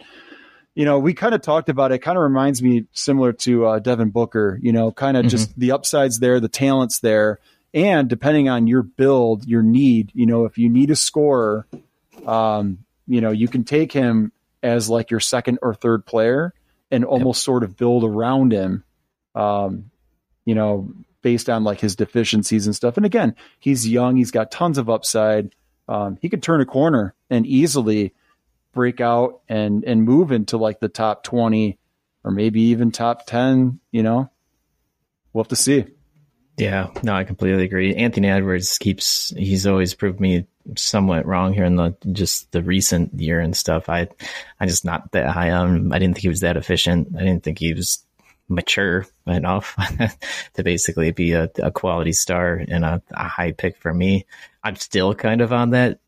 [0.73, 1.99] you know, we kind of talked about it.
[1.99, 5.29] kind of reminds me similar to uh, Devin Booker, you know, kind of mm-hmm.
[5.29, 7.39] just the upsides there, the talent's there.
[7.73, 11.67] And depending on your build, your need, you know, if you need a scorer,
[12.25, 14.31] um, you know, you can take him
[14.63, 16.53] as like your second or third player
[16.91, 17.45] and almost yep.
[17.45, 18.83] sort of build around him.
[19.33, 19.91] Um,
[20.45, 22.97] you know, based on like his deficiencies and stuff.
[22.97, 25.55] And again, he's young, he's got tons of upside.
[25.87, 28.13] Um, he could turn a corner and easily
[28.73, 31.79] break out and and move into like the top 20
[32.23, 34.29] or maybe even top 10, you know.
[35.33, 35.85] We'll have to see.
[36.57, 37.95] Yeah, no, I completely agree.
[37.95, 40.45] Anthony Edwards keeps he's always proved me
[40.75, 43.89] somewhat wrong here in the just the recent year and stuff.
[43.89, 44.07] I
[44.59, 47.09] I just not that high on I didn't think he was that efficient.
[47.15, 48.05] I didn't think he was
[48.47, 49.75] mature enough
[50.53, 54.25] to basically be a, a quality star and a, a, high pick for me.
[54.63, 55.99] I'm still kind of on that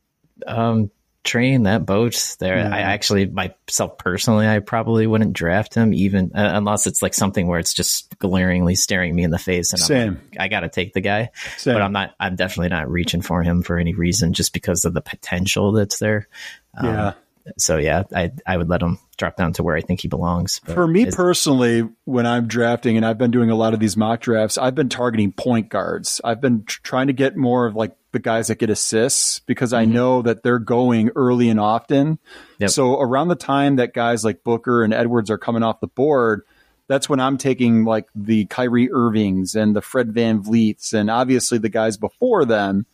[0.45, 0.91] um,
[1.27, 2.57] train, that boat there.
[2.57, 2.73] Yeah.
[2.73, 7.47] I actually, myself personally, I probably wouldn't draft him even uh, unless it's like something
[7.47, 10.21] where it's just glaringly staring me in the face and Same.
[10.31, 11.29] Like, i got to take the guy.
[11.57, 11.75] Same.
[11.75, 14.93] But I'm not, I'm definitely not reaching for him for any reason just because of
[14.93, 16.27] the potential that's there.
[16.75, 17.13] Um, yeah
[17.57, 20.59] so yeah, I I would let him drop down to where I think he belongs.
[20.59, 24.21] For me personally, when I'm drafting, and I've been doing a lot of these mock
[24.21, 26.19] drafts, I've been targeting point guards.
[26.23, 29.73] I've been tr- trying to get more of like the guys that get assists because
[29.73, 29.93] I mm-hmm.
[29.93, 32.17] know that they're going early and often.
[32.57, 32.71] Yep.
[32.71, 36.41] So around the time that guys like Booker and Edwards are coming off the board,
[36.87, 41.69] that's when I'm taking like the Kyrie Irvings and the Fred VanVleets and obviously the
[41.69, 42.87] guys before them,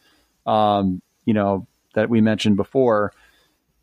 [0.46, 3.14] um, you know, that we mentioned before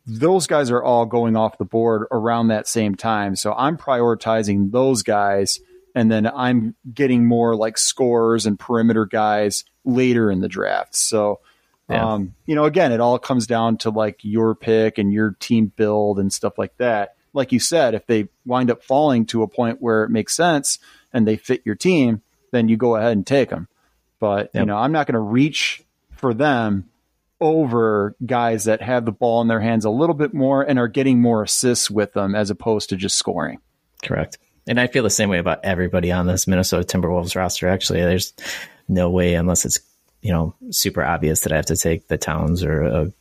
[0.05, 3.35] those guys are all going off the board around that same time.
[3.35, 5.59] So I'm prioritizing those guys
[5.95, 10.95] and then I'm getting more like scorers and perimeter guys later in the draft.
[10.95, 11.39] So
[11.89, 12.13] yeah.
[12.13, 15.71] um, you know, again, it all comes down to like your pick and your team
[15.75, 17.15] build and stuff like that.
[17.33, 20.79] Like you said, if they wind up falling to a point where it makes sense
[21.13, 22.21] and they fit your team,
[22.51, 23.67] then you go ahead and take them.
[24.19, 24.61] But yep.
[24.61, 26.89] you know, I'm not going to reach for them
[27.39, 30.87] over guys that have the ball in their hands a little bit more and are
[30.87, 33.59] getting more assists with them as opposed to just scoring.
[34.03, 34.37] Correct.
[34.67, 37.67] And I feel the same way about everybody on this Minnesota Timberwolves roster.
[37.67, 38.33] Actually, there's
[38.91, 39.79] no way unless it's
[40.21, 43.11] you know super obvious that I have to take the Towns or a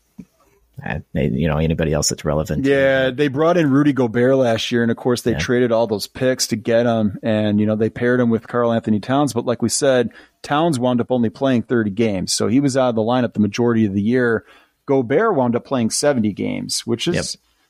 [1.12, 2.64] you know anybody else that's relevant.
[2.64, 5.38] Yeah, they brought in Rudy Gobert last year, and of course they yeah.
[5.38, 9.00] traded all those picks to get him, and you know they paired him with Karl-Anthony
[9.00, 9.32] Towns.
[9.32, 10.10] But like we said,
[10.42, 13.40] Towns wound up only playing 30 games, so he was out of the lineup the
[13.40, 14.44] majority of the year.
[14.86, 17.24] Gobert wound up playing 70 games, which is yep.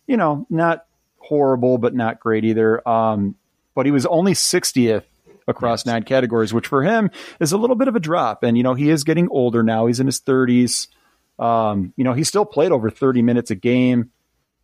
[0.06, 0.86] you know not
[1.18, 2.86] horrible, but not great either.
[2.88, 3.34] Um,
[3.74, 5.04] but he was only 60th
[5.50, 5.92] across yes.
[5.92, 8.42] nine categories, which for him is a little bit of a drop.
[8.42, 10.88] And you know he is getting older now; he's in his 30s.
[11.38, 14.10] Um, you know, he still played over 30 minutes a game.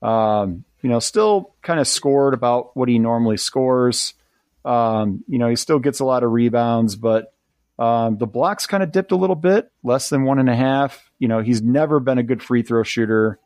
[0.03, 4.15] Um, you know, still kind of scored about what he normally scores.
[4.65, 7.33] Um, you know, he still gets a lot of rebounds, but
[7.79, 11.11] um, the blocks kind of dipped a little bit, less than one and a half.
[11.19, 13.39] You know, he's never been a good free throw shooter.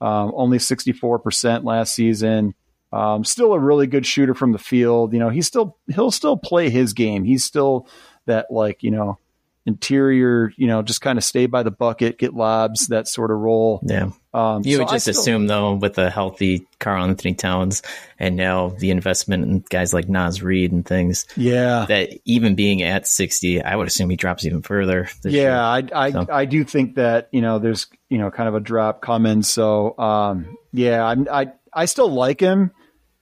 [0.00, 2.54] Um, only 64% last season.
[2.96, 5.12] Um, still a really good shooter from the field.
[5.12, 7.24] You know, he's still he'll still play his game.
[7.24, 7.88] He's still
[8.26, 9.18] that like you know
[9.66, 13.38] interior, you know, just kind of stay by the bucket, get lobs, that sort of
[13.38, 13.80] role.
[13.82, 14.10] Yeah.
[14.32, 17.82] Um, you so would just still, assume, though, with a healthy Karl-Anthony Towns
[18.18, 21.26] and now the investment in guys like Naz Reid and things.
[21.36, 21.86] Yeah.
[21.88, 25.08] That even being at 60, I would assume he drops even further.
[25.24, 25.66] Yeah.
[25.66, 26.26] I, I, so.
[26.30, 29.42] I, do think that, you know, there's, you know, kind of a drop coming.
[29.42, 32.70] So, um, yeah, I'm, I, I still like him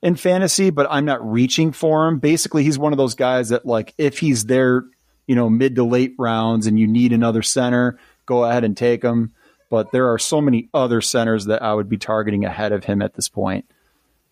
[0.04, 2.20] in fantasy, but I'm not reaching for him.
[2.20, 4.84] Basically, he's one of those guys that, like, if he's there
[5.26, 9.02] you know, mid to late rounds and you need another center, go ahead and take
[9.02, 9.32] him.
[9.70, 13.02] But there are so many other centers that I would be targeting ahead of him
[13.02, 13.64] at this point.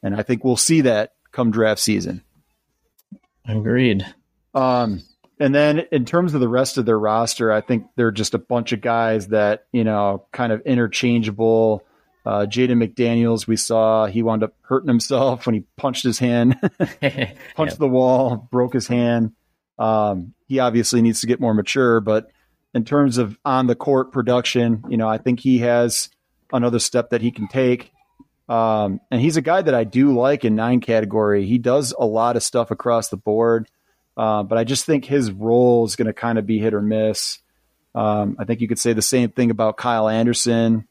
[0.03, 2.23] And I think we'll see that come draft season.
[3.47, 4.07] Agreed.
[4.55, 5.03] Um,
[5.41, 8.39] and then in terms of the rest of their roster, I think they're just a
[8.39, 11.85] bunch of guys that, you know, kind of interchangeable.
[12.25, 16.57] Uh, Jaden McDaniels, we saw he wound up hurting himself when he punched his hand,
[16.81, 17.79] punched yep.
[17.79, 19.33] the wall, broke his hand.
[19.79, 22.31] Um, he obviously needs to get more mature, but
[22.75, 26.11] in terms of on the court production, you know, I think he has
[26.53, 27.91] another step that he can take.
[28.49, 31.47] Um, and he's a guy that I do like in nine category.
[31.47, 33.69] He does a lot of stuff across the board,
[34.17, 36.83] uh, but I just think his role is going to kind of be hit or
[36.83, 37.39] miss.
[37.95, 40.87] Um, I think you could say the same thing about Kyle Anderson.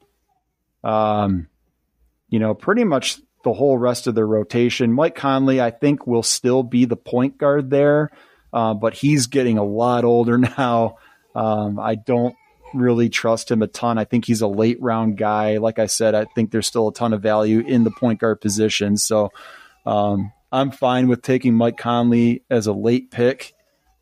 [0.83, 1.47] Um,
[2.29, 4.93] you know, pretty much the whole rest of their rotation.
[4.93, 8.11] Mike Conley, I think, will still be the point guard there
[8.53, 10.97] uh, but he's getting a lot older now.
[11.33, 12.35] Um, I don't
[12.73, 13.97] really trust him a ton.
[13.97, 15.57] I think he's a late round guy.
[15.57, 18.41] Like I said, I think there's still a ton of value in the point guard
[18.41, 18.97] position.
[18.97, 19.31] So
[19.85, 23.53] um, I'm fine with taking Mike Conley as a late pick.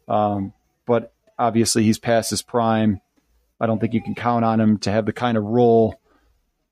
[0.07, 0.53] Um,
[0.85, 3.01] but obviously, he's past his prime.
[3.59, 5.98] I don't think you can count on him to have the kind of role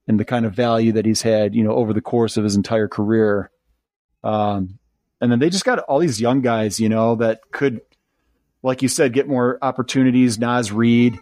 [0.08, 2.56] and the kind of value that he's had, you know, over the course of his
[2.56, 3.52] entire career.
[4.24, 4.80] Um,
[5.20, 7.82] and then they just got all these young guys, you know, that could,
[8.64, 10.40] like you said, get more opportunities.
[10.40, 11.18] Naz Reid,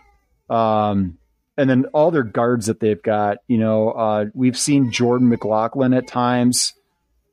[0.50, 1.18] um,
[1.58, 3.38] and then all their guards that they've got.
[3.48, 6.74] You know, uh, we've seen Jordan McLaughlin at times.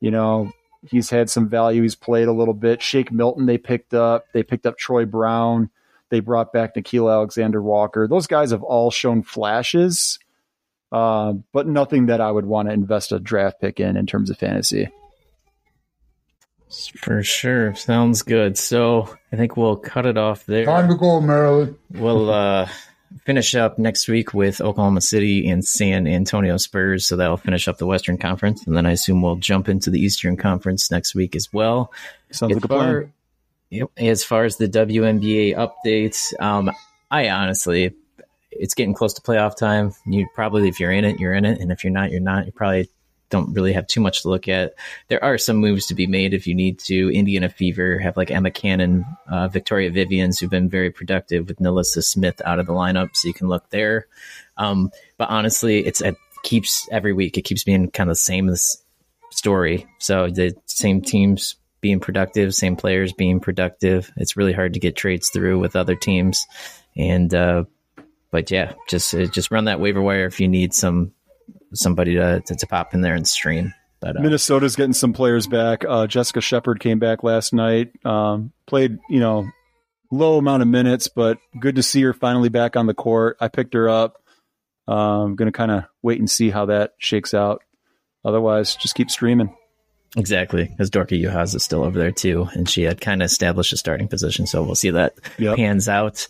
[0.00, 0.52] You know,
[0.88, 1.82] he's had some value.
[1.82, 2.82] He's played a little bit.
[2.82, 4.26] Shake Milton, they picked up.
[4.32, 5.70] They picked up Troy Brown.
[6.10, 8.06] They brought back Nickeil Alexander Walker.
[8.06, 10.18] Those guys have all shown flashes,
[10.92, 14.28] uh, but nothing that I would want to invest a draft pick in in terms
[14.28, 14.88] of fantasy.
[16.96, 17.74] For sure.
[17.74, 18.56] Sounds good.
[18.56, 20.64] So I think we'll cut it off there.
[20.64, 21.76] Time to go, Maryland.
[21.90, 22.68] We'll uh,
[23.24, 27.06] finish up next week with Oklahoma City and San Antonio Spurs.
[27.06, 28.66] So that'll finish up the Western Conference.
[28.66, 31.92] And then I assume we'll jump into the Eastern Conference next week as well.
[32.30, 33.12] Sounds as like a plan.
[33.70, 33.90] Yep.
[33.96, 36.70] As far as the WNBA updates, um,
[37.10, 37.94] I honestly,
[38.58, 39.94] it's getting close to playoff time.
[40.06, 41.60] You probably, if you're in it, you're in it.
[41.60, 42.44] And if you're not, you're not.
[42.44, 42.88] You're probably
[43.32, 44.74] don't really have too much to look at.
[45.08, 47.10] There are some moves to be made if you need to.
[47.12, 52.04] Indiana Fever have like Emma Cannon, uh, Victoria Vivians, who've been very productive with NaLyssa
[52.04, 54.06] Smith out of the lineup, so you can look there.
[54.58, 57.38] Um, but honestly, it's it keeps every week.
[57.38, 58.54] It keeps being kind of the same
[59.30, 59.86] story.
[59.98, 64.12] So the same teams being productive, same players being productive.
[64.16, 66.46] It's really hard to get trades through with other teams,
[66.96, 67.64] and uh,
[68.32, 71.12] but yeah, just just run that waiver wire if you need some
[71.74, 73.72] somebody to, to, to pop in there and stream.
[74.00, 75.84] But uh, Minnesota's getting some players back.
[75.88, 77.92] Uh, Jessica Shepard came back last night.
[78.04, 79.46] Um, played, you know,
[80.10, 83.36] low amount of minutes, but good to see her finally back on the court.
[83.40, 84.16] I picked her up.
[84.88, 87.62] I'm um, going to kind of wait and see how that shakes out.
[88.24, 89.54] Otherwise, just keep streaming.
[90.16, 93.72] Exactly, because Dorka Juhász is still over there too, and she had kind of established
[93.72, 95.56] a starting position, so we'll see that yep.
[95.56, 96.28] pans out.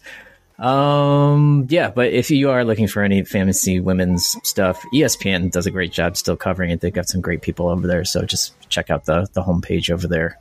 [0.58, 5.70] Um, yeah, but if you are looking for any fantasy women's stuff, ESPN does a
[5.70, 6.80] great job still covering it.
[6.80, 10.06] They've got some great people over there, so just check out the the homepage over
[10.06, 10.38] there.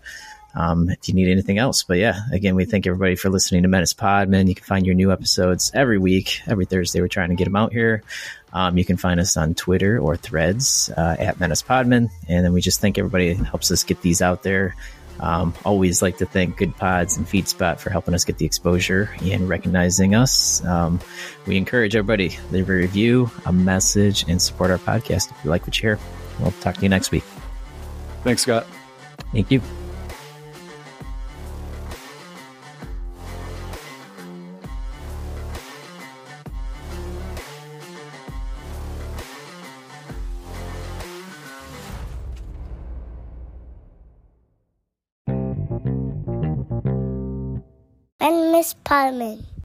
[0.53, 3.69] Um, if you need anything else, but yeah, again, we thank everybody for listening to
[3.69, 4.49] Menace Podmen.
[4.49, 6.99] You can find your new episodes every week, every Thursday.
[6.99, 8.03] We're trying to get them out here.
[8.51, 12.51] Um, you can find us on Twitter or Threads uh, at Menace Podmen, and then
[12.51, 14.75] we just thank everybody helps us get these out there.
[15.21, 19.09] Um, always like to thank Good Pods and FeedSpot for helping us get the exposure
[19.21, 20.65] and recognizing us.
[20.65, 20.99] Um,
[21.45, 25.61] we encourage everybody leave a review, a message, and support our podcast if you like
[25.63, 25.99] what you hear.
[26.39, 27.23] We'll talk to you next week.
[28.23, 28.65] Thanks, Scott.
[29.31, 29.61] Thank you.
[48.61, 49.51] Miss Parliament.